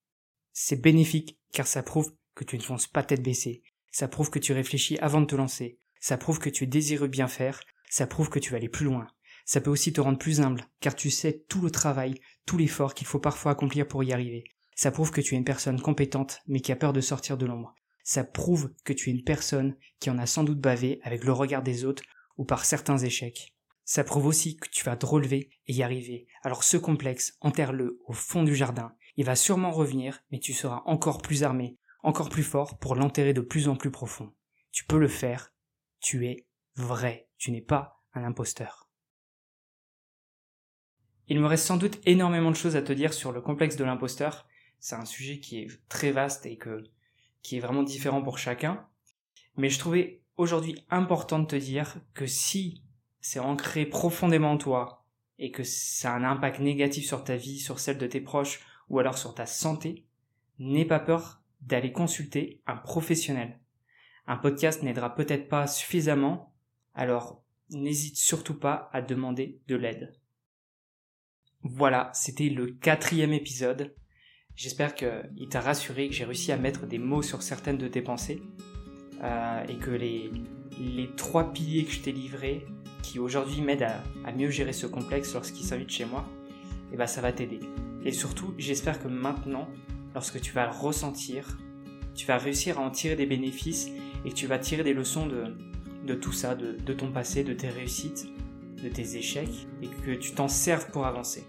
C'est 0.52 0.82
bénéfique 0.82 1.40
car 1.54 1.68
ça 1.68 1.84
prouve 1.84 2.16
que 2.34 2.44
tu 2.44 2.58
ne 2.58 2.64
fonces 2.64 2.88
pas 2.88 3.04
tête 3.04 3.22
baissée. 3.22 3.62
Ça 3.92 4.08
prouve 4.08 4.32
que 4.32 4.40
tu 4.40 4.54
réfléchis 4.54 4.98
avant 4.98 5.22
de 5.22 5.28
te 5.28 5.36
lancer. 5.36 5.78
Ça 6.00 6.18
prouve 6.18 6.40
que 6.40 6.50
tu 6.50 6.64
es 6.64 6.68
désireux 6.68 7.10
bien 7.10 7.28
faire. 7.28 7.62
Ça 7.92 8.08
prouve 8.08 8.32
que 8.32 8.40
tu 8.40 8.50
vas 8.50 8.58
aller 8.58 8.70
plus 8.70 8.86
loin. 8.86 9.06
Ça 9.46 9.62
peut 9.62 9.70
aussi 9.70 9.94
te 9.94 10.02
rendre 10.02 10.18
plus 10.18 10.42
humble, 10.42 10.66
car 10.80 10.96
tu 10.96 11.12
sais 11.12 11.46
tout 11.48 11.62
le 11.62 11.70
travail, 11.70 12.20
tout 12.48 12.58
l'effort 12.58 12.96
qu'il 12.96 13.06
faut 13.06 13.20
parfois 13.20 13.52
accomplir 13.52 13.88
pour 13.88 14.04
y 14.04 14.14
arriver. 14.14 14.46
Ça 14.76 14.90
prouve 14.90 15.12
que 15.12 15.22
tu 15.22 15.36
es 15.36 15.38
une 15.38 15.46
personne 15.46 15.80
compétente, 15.80 16.42
mais 16.48 16.62
qui 16.62 16.72
a 16.72 16.76
peur 16.76 16.92
de 16.92 17.02
sortir 17.02 17.38
de 17.38 17.46
l'ombre. 17.46 17.76
Ça 18.04 18.24
prouve 18.24 18.74
que 18.84 18.94
tu 18.94 19.10
es 19.10 19.14
une 19.14 19.24
personne 19.24 19.78
qui 20.00 20.10
en 20.10 20.18
a 20.18 20.26
sans 20.26 20.44
doute 20.44 20.60
bavé 20.60 21.00
avec 21.04 21.24
le 21.24 21.32
regard 21.32 21.62
des 21.62 21.86
autres 21.86 22.02
ou 22.38 22.46
par 22.46 22.66
certains 22.66 22.98
échecs. 22.98 23.56
Ça 23.84 24.04
prouve 24.04 24.26
aussi 24.26 24.58
que 24.58 24.68
tu 24.70 24.84
vas 24.84 24.98
te 24.98 25.06
relever 25.06 25.52
et 25.68 25.74
y 25.74 25.84
arriver. 25.84 26.28
Alors 26.42 26.64
ce 26.64 26.78
complexe, 26.78 27.38
enterre-le 27.42 28.00
au 28.06 28.14
fond 28.14 28.44
du 28.44 28.56
jardin. 28.56 28.96
Il 29.16 29.26
va 29.26 29.36
sûrement 29.36 29.72
revenir, 29.72 30.24
mais 30.32 30.40
tu 30.40 30.54
seras 30.54 30.82
encore 30.86 31.22
plus 31.22 31.44
armé, 31.44 31.78
encore 32.02 32.30
plus 32.30 32.44
fort 32.44 32.80
pour 32.80 32.96
l'enterrer 32.96 33.34
de 33.34 33.42
plus 33.42 33.68
en 33.68 33.76
plus 33.76 33.92
profond. 33.92 34.34
Tu 34.72 34.86
peux 34.86 34.98
le 34.98 35.08
faire. 35.08 35.54
Tu 36.02 36.26
es 36.26 36.48
vrai. 36.76 37.30
Tu 37.38 37.52
n'es 37.52 37.62
pas 37.62 38.02
un 38.14 38.24
imposteur. 38.24 38.90
Il 41.28 41.40
me 41.40 41.48
reste 41.48 41.66
sans 41.66 41.78
doute 41.78 42.00
énormément 42.06 42.52
de 42.52 42.56
choses 42.56 42.76
à 42.76 42.82
te 42.82 42.94
dire 42.94 43.14
sur 43.14 43.32
le 43.32 43.42
complexe 43.42 43.76
de 43.76 43.84
l'imposteur. 43.84 44.48
C'est 44.80 44.96
un 44.96 45.06
sujet 45.06 45.40
qui 45.40 45.60
est 45.60 45.68
très 45.90 46.12
vaste 46.12 46.46
et 46.46 46.58
que, 46.58 46.84
qui 47.42 47.58
est 47.58 47.62
vraiment 47.62 47.84
différent 47.84 48.22
pour 48.22 48.38
chacun. 48.38 48.88
Mais 49.58 49.70
je 49.70 49.80
trouvais 49.80 50.22
aujourd'hui 50.38 50.84
important 50.90 51.40
de 51.40 51.48
te 51.48 51.56
dire 51.56 51.98
que 52.14 52.26
si 52.26 52.84
c'est 53.20 53.40
ancré 53.40 53.86
profondément 53.86 54.52
en 54.52 54.58
toi 54.58 55.06
et 55.40 55.52
que 55.52 55.64
ça 55.64 56.14
a 56.14 56.18
un 56.18 56.24
impact 56.24 56.60
négatif 56.60 57.06
sur 57.06 57.24
ta 57.24 57.36
vie, 57.36 57.60
sur 57.60 57.80
celle 57.80 57.98
de 57.98 58.08
tes 58.08 58.22
proches 58.22 58.62
ou 58.90 59.00
alors 59.00 59.18
sur 59.18 59.34
ta 59.34 59.46
santé, 59.46 60.06
n'aie 60.60 60.86
pas 60.86 61.00
peur 61.00 61.42
d'aller 61.62 61.92
consulter 61.92 62.62
un 62.68 62.78
professionnel. 62.78 63.60
Un 64.28 64.38
podcast 64.38 64.84
n'aidera 64.84 65.16
peut-être 65.16 65.50
pas 65.50 65.68
suffisamment, 65.68 66.54
alors 66.94 67.44
n'hésite 67.70 68.18
surtout 68.18 68.58
pas 68.58 68.90
à 68.94 69.02
demander 69.02 69.60
de 69.68 69.76
l'aide. 69.76 70.14
Voilà, 71.64 72.12
c'était 72.14 72.50
le 72.50 72.68
quatrième 72.68 73.34
épisode. 73.34 73.96
J'espère 74.56 74.96
qu'il 74.96 75.50
t'a 75.50 75.62
rassuré, 75.62 76.08
que 76.08 76.14
j'ai 76.14 76.26
réussi 76.26 76.52
à 76.52 76.58
mettre 76.58 76.86
des 76.86 77.00
mots 77.00 77.24
sur 77.24 77.42
certaines 77.42 77.78
de 77.78 77.88
tes 77.88 78.02
pensées 78.02 78.42
euh, 79.24 79.64
et 79.68 79.76
que 79.76 79.92
les, 79.92 80.32
trois 81.16 81.52
piliers 81.54 81.86
que 81.86 81.92
je 81.92 82.02
t'ai 82.02 82.12
livrés, 82.12 82.66
qui 83.02 83.20
aujourd'hui 83.20 83.62
m'aident 83.62 83.88
à, 84.26 84.32
mieux 84.32 84.50
gérer 84.50 84.74
ce 84.74 84.88
complexe 84.88 85.34
lorsqu'il 85.34 85.66
s'invite 85.66 85.90
chez 85.90 86.06
moi, 86.06 86.26
et 86.92 86.94
eh 86.94 86.98
ben 86.98 87.08
ça 87.08 87.22
va 87.22 87.32
t'aider. 87.32 87.60
Et 88.04 88.12
surtout, 88.12 88.54
j'espère 88.58 89.02
que 89.02 89.08
maintenant, 89.08 89.68
lorsque 90.14 90.40
tu 90.40 90.54
vas 90.54 90.66
le 90.66 90.72
ressentir, 90.72 91.58
tu 92.14 92.26
vas 92.26 92.38
réussir 92.38 92.80
à 92.80 92.82
en 92.82 92.92
tirer 92.92 93.16
des 93.16 93.26
bénéfices 93.26 93.90
et 94.24 94.30
que 94.30 94.36
tu 94.36 94.48
vas 94.48 94.60
tirer 94.60 94.84
des 94.84 94.94
leçons 94.94 95.28
de, 95.28 95.56
de 96.06 96.14
tout 96.14 96.32
ça, 96.32 96.56
de, 96.56 96.74
de 96.74 96.94
ton 96.94 97.12
passé, 97.12 97.44
de 97.44 97.54
tes 97.54 97.70
réussites, 97.70 98.28
de 98.82 98.90
tes 98.90 99.18
échecs, 99.18 99.68
et 99.82 99.88
que 99.88 100.12
tu 100.12 100.34
t'en 100.34 100.48
serves 100.48 100.90
pour 100.92 101.06
avancer 101.06 101.46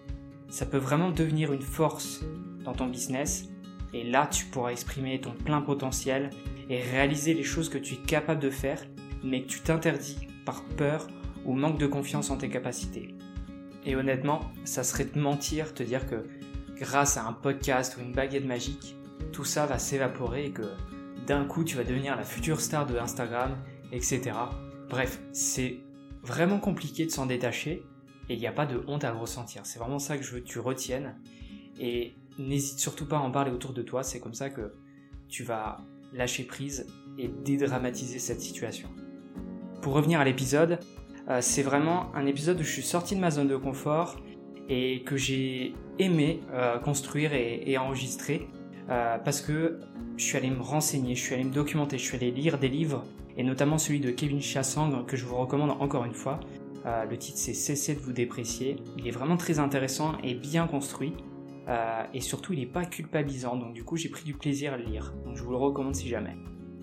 ça 0.49 0.67
peut 0.67 0.79
vraiment 0.79 1.11
devenir 1.11 1.53
une 1.53 1.63
force 1.63 2.25
dans 2.65 2.73
ton 2.73 2.87
business 2.87 3.49
et 3.93 4.05
là 4.05 4.27
tu 4.27 4.47
pourras 4.47 4.71
exprimer 4.71 5.21
ton 5.21 5.33
plein 5.33 5.61
potentiel 5.61 6.31
et 6.69 6.81
réaliser 6.81 7.35
les 7.35 7.43
choses 7.43 7.69
que 7.69 7.79
tu 7.79 7.95
es 7.95 7.99
capable 7.99 8.41
de 8.41 8.51
faire 8.51 8.83
mais 9.23 9.43
que 9.43 9.49
tu 9.49 9.61
t'interdis 9.61 10.19
par 10.45 10.65
peur 10.77 11.07
ou 11.45 11.55
manque 11.55 11.79
de 11.79 11.87
confiance 11.87 12.31
en 12.31 12.37
tes 12.37 12.49
capacités. 12.49 13.15
Et 13.85 13.97
honnêtement, 13.97 14.41
ça 14.65 14.83
serait 14.83 15.05
de 15.05 15.19
mentir 15.19 15.75
te 15.75 15.83
dire 15.83 16.07
que 16.07 16.27
grâce 16.77 17.17
à 17.17 17.25
un 17.25 17.33
podcast 17.33 17.97
ou 17.97 18.01
une 18.01 18.13
baguette 18.13 18.45
magique, 18.45 18.97
tout 19.33 19.45
ça 19.45 19.67
va 19.67 19.79
s'évaporer 19.79 20.47
et 20.47 20.51
que 20.51 20.71
d'un 21.27 21.45
coup 21.45 21.65
tu 21.65 21.77
vas 21.77 21.85
devenir 21.85 22.17
la 22.17 22.25
future 22.25 22.61
star 22.61 22.87
de 22.87 22.97
Instagram, 22.99 23.57
etc. 23.93 24.33
Bref, 24.89 25.21
c'est 25.33 25.81
vraiment 26.23 26.59
compliqué 26.59 27.07
de 27.07 27.11
s'en 27.11 27.27
détacher 27.27 27.85
et 28.29 28.35
il 28.35 28.41
n'y 28.41 28.47
a 28.47 28.53
pas 28.53 28.67
de 28.67 28.83
honte 28.87 29.05
à 29.05 29.13
le 29.13 29.19
ressentir. 29.19 29.65
C'est 29.65 29.79
vraiment 29.79 29.99
ça 29.99 30.17
que 30.19 30.25
je 30.25 30.33
veux 30.33 30.41
que 30.41 30.47
tu 30.47 30.59
retiennes. 30.59 31.17
Et 31.79 32.17
n'hésite 32.39 32.79
surtout 32.79 33.07
pas 33.07 33.19
à 33.19 33.21
en 33.21 33.31
parler 33.31 33.53
autour 33.53 33.73
de 33.73 33.83
toi. 33.83 34.03
C'est 34.03 34.21
comme 34.21 34.35
ça 34.35 34.51
que 34.51 34.73
tu 35.29 35.45
vas 35.45 35.79
lâcher 36.13 36.45
prise 36.45 36.87
et 37.19 37.29
dédramatiser 37.29 38.19
cette 38.19 38.41
situation. 38.41 38.89
Pour 39.83 39.95
revenir 39.95 40.21
à 40.21 40.25
l'épisode, 40.25 40.79
euh, 41.29 41.39
c'est 41.41 41.63
vraiment 41.63 42.15
un 42.15 42.27
épisode 42.27 42.61
où 42.61 42.63
je 42.63 42.71
suis 42.71 42.83
sorti 42.83 43.17
de 43.17 43.21
ma 43.21 43.31
zone 43.31 43.49
de 43.49 43.57
confort 43.57 44.17
et 44.69 45.03
que 45.05 45.17
j'ai 45.17 45.75
aimé 45.99 46.41
euh, 46.53 46.79
construire 46.79 47.33
et, 47.33 47.77
enregistrer 47.79 48.49
euh, 48.91 49.19
parce 49.19 49.41
que 49.41 49.81
je 50.17 50.25
suis 50.25 50.37
allé 50.37 50.51
me 50.51 50.61
renseigner, 50.61 51.15
je 51.15 51.21
suis 51.21 51.35
allé 51.35 51.45
me 51.45 51.53
documenter, 51.53 51.99
je 51.99 52.05
suis 52.05 52.17
allé 52.17 52.31
lire 52.31 52.59
des 52.59 52.69
livres 52.69 53.05
et 53.37 53.43
notamment 53.43 53.79
celui 53.79 54.01
de 54.01 54.11
Kevin 54.11 54.41
Chassang 54.41 55.05
que 55.05 55.17
je 55.17 55.25
vous 55.25 55.37
recommande 55.37 55.71
encore 55.71 56.05
une 56.05 56.15
fois, 56.15 56.41
le 56.85 57.17
titre 57.19 57.39
c'est 57.39 57.53
Cessez 57.53 57.97
de 57.97 58.01
vous 58.01 58.13
déprécier. 58.13 58.77
Il 58.97 59.09
est 59.09 59.11
vraiment 59.11 59.37
très 59.37 59.59
intéressant 59.59 60.13
et 60.23 60.35
bien 60.35 60.69
construit. 60.69 61.13
Et 62.13 62.21
surtout 62.21 62.53
il 62.53 62.61
n'est 62.61 62.67
pas 62.67 62.85
culpabilisant, 62.85 63.57
donc 63.57 63.75
du 63.75 63.83
coup 63.83 63.97
j'ai 63.97 64.09
pris 64.09 64.25
du 64.25 64.35
plaisir 64.35 64.75
à 64.75 64.77
le 64.77 64.85
lire, 64.85 65.13
donc 65.25 65.37
je 65.37 65.43
vous 65.43 65.51
le 65.51 65.57
recommande 65.57 65.95
si 65.95 66.09
jamais. 66.09 66.37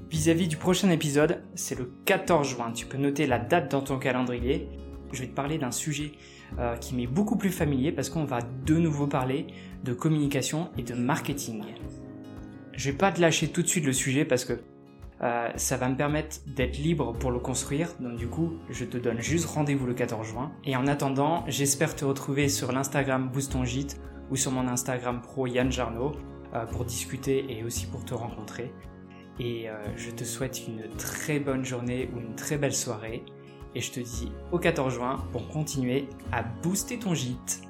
Vis-à-vis 0.10 0.48
du 0.48 0.58
prochain 0.58 0.89
épisode, 0.89 1.41
c'est 1.56 1.78
le 1.78 1.91
14 2.06 2.48
juin, 2.48 2.72
tu 2.74 2.86
peux 2.86 2.98
noter 2.98 3.26
la 3.26 3.39
date 3.39 3.72
dans 3.72 3.82
ton 3.82 3.98
calendrier, 3.98 4.67
je 5.13 5.22
vais 5.22 5.28
te 5.28 5.34
parler 5.34 5.58
d'un 5.58 5.72
sujet 5.72 6.12
qui 6.82 6.96
m'est 6.96 7.08
beaucoup 7.08 7.38
plus 7.38 7.50
familier 7.50 7.91
parce 7.91 8.10
qu'on 8.10 8.26
va 8.26 8.39
de 8.41 8.76
nouveau 8.76 9.08
parler 9.08 9.48
de 9.84 9.93
communication 9.93 10.69
et 10.78 10.84
de 10.84 10.93
marketing. 10.93 11.63
Je 12.74 12.89
vais 12.89 12.98
pas 12.98 13.12
te 13.12 13.22
lâcher 13.22 13.50
tout 13.50 13.62
de 13.62 13.67
suite 13.67 13.86
le 13.86 13.93
sujet 13.93 14.26
parce 14.26 14.46
que 14.46 14.54
euh, 15.22 15.50
ça 15.56 15.78
va 15.78 15.88
me 15.88 15.96
permettre 15.96 16.38
d'être 16.48 16.78
libre 16.78 17.13
pour 17.13 17.32
le 17.32 17.39
construire. 17.39 17.89
Donc 18.00 18.17
du 18.17 18.28
coup, 18.28 18.54
je 18.69 18.84
te 18.84 18.98
donne 18.98 19.22
juste 19.22 19.46
rendez-vous 19.46 19.86
le 19.86 19.93
14 19.93 20.26
juin. 20.28 20.52
Et 20.65 20.76
en 20.76 20.88
attendant, 20.88 21.46
j'espère 21.48 21.96
te 21.96 22.04
retrouver 22.04 22.50
sur 22.50 22.72
l'Instagram 22.72 23.30
Boost 23.30 23.54
ton 23.54 23.63
gîte 23.63 24.02
ou 24.34 24.36
sur 24.36 24.52
mon 24.52 24.67
Instagram 24.67 25.22
pro 25.22 25.46
Yann 25.46 25.72
Jarno 25.72 26.13
euh, 26.56 26.65
pour 26.65 26.86
discuter 26.86 27.46
et 27.56 27.63
aussi 27.63 27.86
pour 27.86 28.04
te 28.04 28.15
rencontrer. 28.15 28.74
Et 29.39 29.69
euh, 29.69 29.76
je 29.96 30.10
te 30.10 30.24
souhaite 30.24 30.67
une 30.67 30.89
très 30.98 31.39
bonne 31.39 31.63
journée 31.63 32.10
ou 32.15 32.19
une 32.19 32.36
très 32.36 32.58
belle 32.58 32.74
soirée. 32.74 33.24
Et 33.76 33.82
je 33.82 33.91
te 33.91 34.00
dis 34.00 34.32
au 34.52 34.58
14 34.58 34.91
juin 34.91 35.24
pour 35.32 35.48
continuer 35.50 36.10
à 36.32 36.41
booster 36.41 36.98
ton 36.98 37.13
gîte. 37.13 37.62